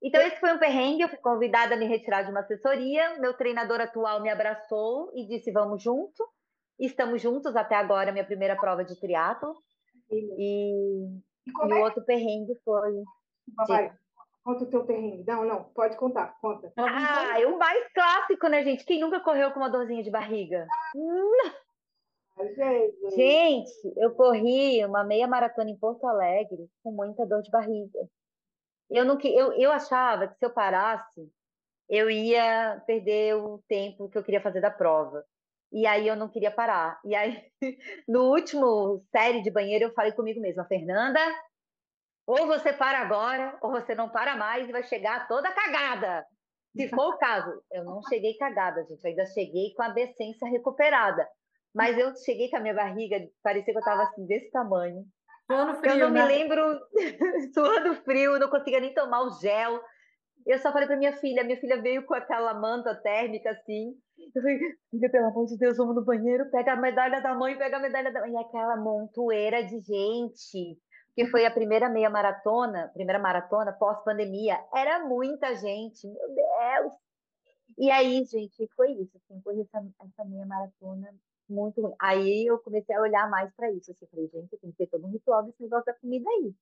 [0.01, 1.01] Então, esse foi um perrengue.
[1.01, 3.17] Eu fui convidada a me retirar de uma assessoria.
[3.19, 6.23] Meu treinador atual me abraçou e disse: Vamos junto.
[6.79, 9.55] Estamos juntos até agora, minha primeira prova de triatlo.
[10.13, 11.83] E, e, e o é?
[11.83, 13.03] outro perrengue foi.
[13.55, 13.93] Papai,
[14.43, 15.23] conta o teu perrengue.
[15.25, 16.71] Não, não, pode contar, conta.
[16.77, 18.85] Ah, é o mais clássico, né, gente?
[18.85, 20.67] Quem nunca correu com uma dorzinha de barriga?
[22.35, 23.15] Gente.
[23.15, 27.99] gente, eu corri uma meia maratona em Porto Alegre com muita dor de barriga.
[28.89, 31.31] Eu, não, eu, eu achava que se eu parasse,
[31.89, 35.23] eu ia perder o tempo que eu queria fazer da prova.
[35.73, 36.99] E aí eu não queria parar.
[37.03, 37.41] E aí,
[38.07, 41.19] no último série de banheiro, eu falei comigo mesma, Fernanda,
[42.27, 46.23] ou você para agora, ou você não para mais e vai chegar toda cagada.
[46.75, 50.47] Se for o caso, eu não cheguei cagada, gente, eu ainda cheguei com a decência
[50.47, 51.27] recuperada.
[51.73, 55.03] Mas eu cheguei com a minha barriga, parecia que eu estava assim, desse tamanho.
[55.45, 56.21] Suando frio, eu não né?
[56.21, 56.79] me lembro,
[57.53, 59.81] suando frio, não conseguia nem tomar o gel.
[60.45, 63.93] Eu só falei para minha filha, minha filha veio com aquela manta térmica assim.
[64.35, 64.59] Eu falei,
[64.89, 67.79] filha, pelo amor de Deus, vamos no banheiro, pega a medalha da mãe, pega a
[67.79, 68.33] medalha da mãe.
[68.33, 70.77] E aquela montoeira de gente,
[71.15, 76.93] que foi a primeira meia maratona, primeira maratona pós-pandemia, era muita gente, meu Deus.
[77.77, 81.13] E aí, gente, foi isso, assim, foi essa, essa meia maratona
[81.49, 81.95] muito ruim.
[81.99, 85.05] Aí eu comecei a olhar mais para isso, assim, falei, gente, tem que ter todo
[85.05, 86.53] um ritual desse negócio da comida aí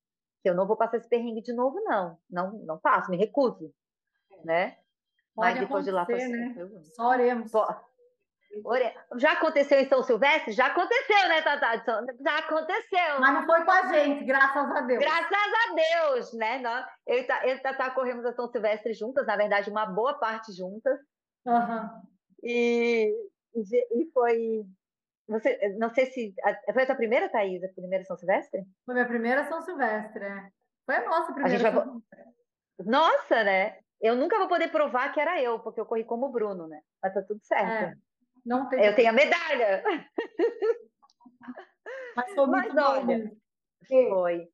[0.42, 2.18] que eu não vou passar esse perrengue de novo, não.
[2.30, 3.72] Não, não faço, me recuso,
[4.32, 4.46] é.
[4.46, 4.78] né?
[5.36, 6.56] Pode Mas depois de lá foi né?
[6.96, 7.52] Só oremos.
[9.18, 10.52] Já aconteceu em São Silvestre?
[10.52, 11.84] Já aconteceu, né, Tata?
[12.22, 13.20] Já aconteceu.
[13.20, 15.00] Mas não foi com a gente, graças a Deus.
[15.00, 16.60] Graças a Deus, né?
[16.60, 21.00] Nós, eu e Tata corremos a São Silvestre juntas, na verdade, uma boa parte juntas.
[21.46, 22.02] Uhum.
[22.44, 23.10] E,
[23.56, 24.66] e foi
[25.32, 26.36] você, não sei se.
[26.74, 27.64] Foi a tua primeira, Thaís?
[27.64, 28.64] A primeira São Silvestre?
[28.86, 30.50] Foi minha primeira São Silvestre, é.
[30.86, 31.70] Foi a nossa primeira.
[31.70, 31.86] A vai...
[32.86, 33.78] Nossa, né?
[34.02, 36.82] Eu nunca vou poder provar que era eu, porque eu corri como o Bruno, né?
[37.02, 37.72] Mas tá tudo certo.
[37.72, 37.96] É,
[38.46, 38.84] não tem...
[38.84, 39.84] Eu tenho a medalha.
[42.16, 43.32] Mas foi muito Mas, olha,
[43.88, 44.50] foi.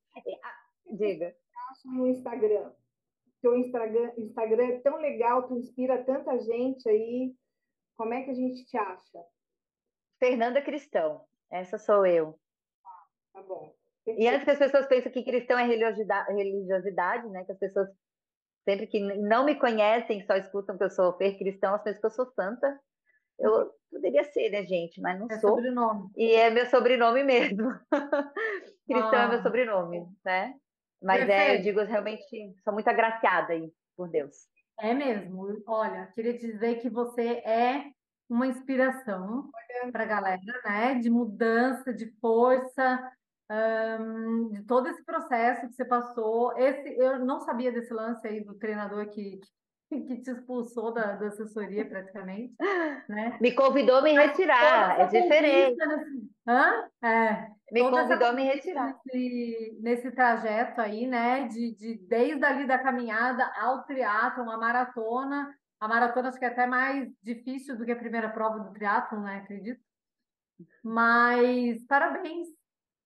[0.91, 1.33] Diga.
[1.85, 2.71] No Instagram.
[3.41, 7.33] Teu Instagram, Instagram é tão legal, tu inspira tanta gente aí.
[7.95, 9.23] Como é que a gente te acha?
[10.19, 11.25] Fernanda Cristão.
[11.51, 12.37] Essa sou eu.
[13.33, 13.73] Tá bom.
[14.05, 17.43] E antes que as pessoas pensem que cristão é religiosidade, religiosidade, né?
[17.43, 17.89] Que as pessoas
[18.67, 22.05] sempre que não me conhecem, só escutam que eu sou fer cristão, as pensam que
[22.05, 22.77] eu sou santa.
[23.39, 24.99] Eu poderia ser, né, gente?
[24.99, 25.51] Mas não é sou.
[25.51, 26.09] Sobrenome.
[26.17, 27.69] E é meu sobrenome mesmo.
[28.85, 29.23] cristão ah.
[29.23, 29.43] é meu ah.
[29.43, 30.53] sobrenome, né?
[31.01, 31.39] Mas Perfeito.
[31.39, 32.23] é, eu digo realmente,
[32.63, 34.35] sou muito agraciada aí por Deus.
[34.79, 35.63] É mesmo.
[35.65, 37.85] Olha, queria te dizer que você é
[38.29, 39.49] uma inspiração
[39.93, 40.95] para a galera, né?
[40.95, 43.11] De mudança, de força,
[43.49, 46.57] um, de todo esse processo que você passou.
[46.57, 49.39] Esse, eu não sabia desse lance aí do treinador que,
[49.89, 52.53] que te expulsou da, da assessoria praticamente,
[53.07, 53.37] né?
[53.39, 55.77] Me convidou a me retirar, é diferente.
[55.77, 56.89] Nesse, hã?
[57.01, 58.99] É, me convidou a me retirar.
[59.05, 61.47] Nesse, nesse trajeto aí, né?
[61.47, 66.47] De, de, desde ali da caminhada ao triatlo, uma maratona, A maratona acho que é
[66.49, 69.37] até mais difícil do que a primeira prova do triatlo, né?
[69.37, 69.79] Acredito.
[70.83, 72.47] Mas parabéns.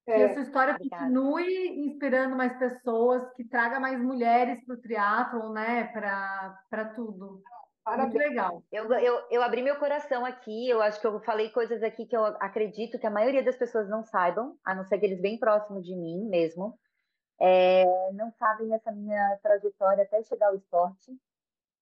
[0.08, 1.04] É, que essa história obrigada.
[1.06, 5.86] continue inspirando mais pessoas, que traga mais mulheres para o triatlon, né?
[5.86, 7.42] Para tudo.
[7.84, 8.14] Parabéns.
[8.14, 8.64] Muito legal.
[8.72, 12.16] Eu, eu, eu abri meu coração aqui, eu acho que eu falei coisas aqui que
[12.16, 15.84] eu acredito que a maioria das pessoas não saibam, a não ser aqueles bem próximos
[15.84, 16.78] de mim mesmo.
[17.40, 17.84] É,
[18.14, 21.12] não sabem essa minha trajetória até chegar ao esporte.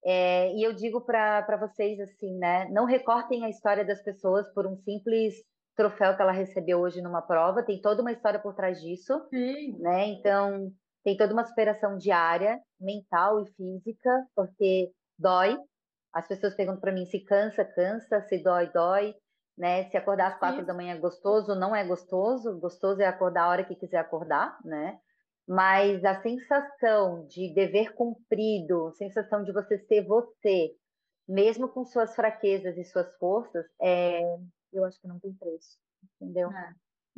[0.05, 2.70] É, e eu digo para vocês assim, né?
[2.70, 5.36] Não recortem a história das pessoas por um simples
[5.80, 7.63] troféu que ela recebeu hoje numa prova.
[7.63, 9.77] Tem toda uma história por trás disso, Sim.
[9.80, 10.07] né?
[10.07, 10.69] Então
[11.05, 15.57] tem toda uma superação diária, mental e física, porque dói.
[16.13, 19.15] As pessoas perguntam para mim se cansa, cansa, se dói, dói,
[19.57, 19.86] né?
[19.89, 22.59] Se acordar às quatro da manhã é gostoso, não é gostoso.
[22.59, 24.99] Gostoso é acordar a hora que quiser acordar, né?
[25.47, 30.75] mas a sensação de dever cumprido, a sensação de você ser você,
[31.27, 34.21] mesmo com suas fraquezas e suas forças, é,
[34.72, 35.78] eu acho que não tem preço,
[36.20, 36.49] entendeu?
[36.51, 36.74] É.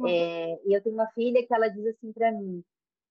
[0.07, 2.63] É, e eu tenho uma filha que ela diz assim para mim,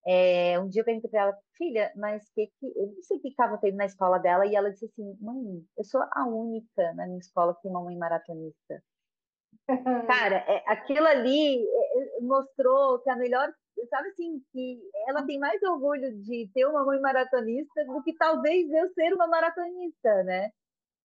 [0.06, 3.20] é, um dia eu perguntei para ela, filha, mas que, que eu não sei o
[3.20, 6.94] que estava tendo na escola dela, e ela disse assim, mãe, eu sou a única
[6.94, 8.82] na minha escola que tem uma mãe maratonista.
[10.08, 13.52] Cara, é, aquilo ali é, é, mostrou que a melhor
[13.88, 18.70] sabe assim, que ela tem mais orgulho de ter uma mãe maratonista do que talvez
[18.70, 20.50] eu ser uma maratonista, né?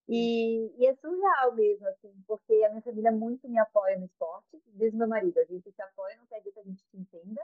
[0.07, 4.61] E, e, é surreal mesmo, assim, porque a minha família muito me apoia no esporte,
[4.67, 7.41] diz meu marido, a gente se apoia, não quer dizer que a gente se entenda.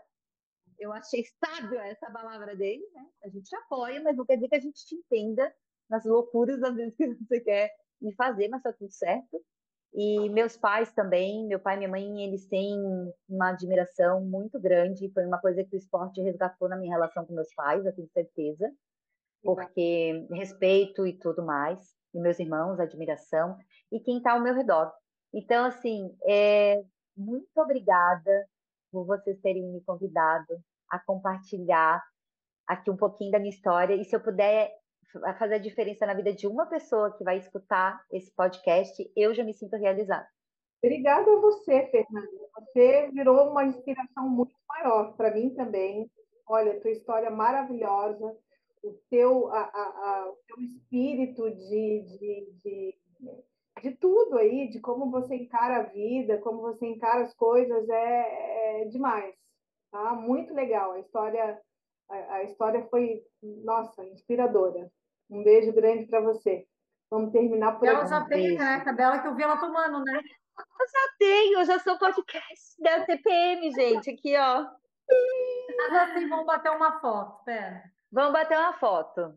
[0.78, 3.07] Eu achei sábio essa palavra dele, né?
[3.24, 5.53] A gente te apoia, mas não quer dizer que a gente te entenda
[5.89, 9.43] nas loucuras, às vezes, que você quer me fazer, mas tá tudo certo.
[9.93, 12.78] E meus pais também, meu pai e minha mãe, eles têm
[13.28, 15.12] uma admiração muito grande.
[15.12, 18.07] Foi uma coisa que o esporte resgatou na minha relação com meus pais, eu tenho
[18.09, 18.72] certeza.
[19.43, 21.80] Porque respeito e tudo mais.
[22.14, 23.57] E meus irmãos, admiração.
[23.91, 24.91] E quem está ao meu redor.
[25.34, 26.82] Então, assim, é,
[27.16, 28.47] muito obrigada
[28.91, 30.59] por vocês terem me convidado
[30.89, 32.03] a compartilhar
[32.68, 33.95] aqui um pouquinho da minha história.
[33.95, 34.72] E se eu puder
[35.38, 39.43] fazer a diferença na vida de uma pessoa que vai escutar esse podcast, eu já
[39.43, 40.28] me sinto realizada.
[40.84, 42.28] Obrigada a você, Fernanda.
[42.55, 46.09] Você virou uma inspiração muito maior para mim também.
[46.47, 48.36] Olha, tua história maravilhosa,
[48.84, 52.97] o teu, a, a, a, o teu espírito de, de, de,
[53.82, 58.82] de, tudo aí, de como você encara a vida, como você encara as coisas, é,
[58.82, 59.36] é demais.
[59.91, 60.13] Tá?
[60.15, 60.93] Muito legal.
[60.93, 61.61] A história,
[62.09, 64.91] a, a história foi, nossa, inspiradora.
[65.29, 66.65] Um beijo grande para você.
[67.09, 70.17] Vamos terminar por Ela já tem a caneca dela que eu vi ela tomando, né?
[70.17, 74.65] Eu já tenho, eu já sou podcast da TPM, gente, aqui, ó.
[75.77, 77.84] Mas assim, vamos bater uma foto, pera.
[78.12, 79.34] Vamos bater uma foto.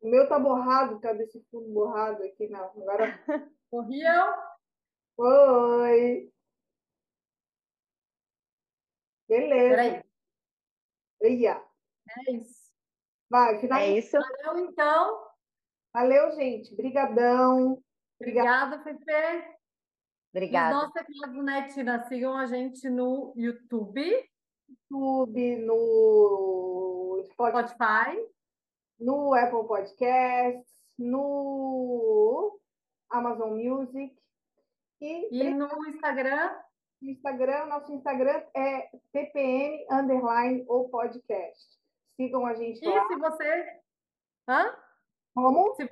[0.00, 2.48] O meu tá borrado, cadê esse fundo borrado aqui?
[2.48, 3.04] Não, agora.
[3.70, 4.34] Corriam?
[5.16, 6.32] Oi.
[9.28, 10.02] Beleza.
[11.20, 11.38] Peraí.
[11.40, 11.64] Ia.
[12.26, 12.72] É isso.
[13.28, 13.56] Vai.
[13.56, 14.16] É isso.
[14.44, 15.28] Valeu, então.
[15.92, 16.74] Valeu, gente.
[16.74, 17.82] Brigadão.
[18.20, 19.58] Obrigada, Fefe.
[20.32, 20.76] Obrigada.
[20.76, 22.08] Os nossos aqui né, Tina?
[22.08, 24.02] Sigam a gente no YouTube.
[24.68, 28.16] YouTube, no Spotify.
[29.00, 32.58] No Apple Podcasts, no
[33.10, 34.12] Amazon Music.
[35.00, 36.56] E, e no Instagram?
[37.00, 41.78] Instagram, nosso Instagram é TPM underline podcast.
[42.16, 43.04] Sigam a gente lá.
[43.04, 43.80] E se você.
[44.48, 44.76] Hã?
[45.34, 45.74] Como?
[45.76, 45.88] Se,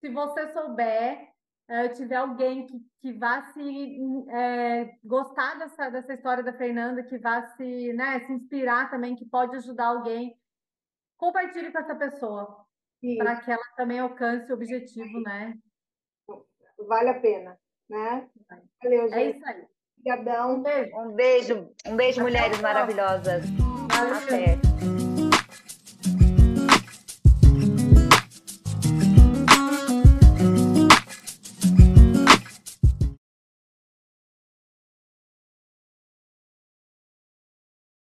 [0.00, 1.32] se você souber,
[1.68, 3.98] uh, tiver alguém que, que vá se
[4.30, 9.24] é, gostar dessa, dessa história da Fernanda, que vá se, né, se inspirar também, que
[9.24, 10.38] pode ajudar alguém,
[11.16, 12.66] compartilhe com essa pessoa.
[13.18, 15.54] Para que ela também alcance o objetivo, né?
[16.88, 17.56] Vale a pena,
[17.88, 18.28] né?
[18.82, 19.14] Valeu, é gente.
[19.14, 19.66] É isso aí.
[19.98, 20.56] Obrigadão.
[20.56, 20.96] Um beijo.
[20.96, 23.44] Um beijo, um beijo mulheres maravilhosas.
[23.90, 24.14] Valeu.
[24.14, 25.05] Até.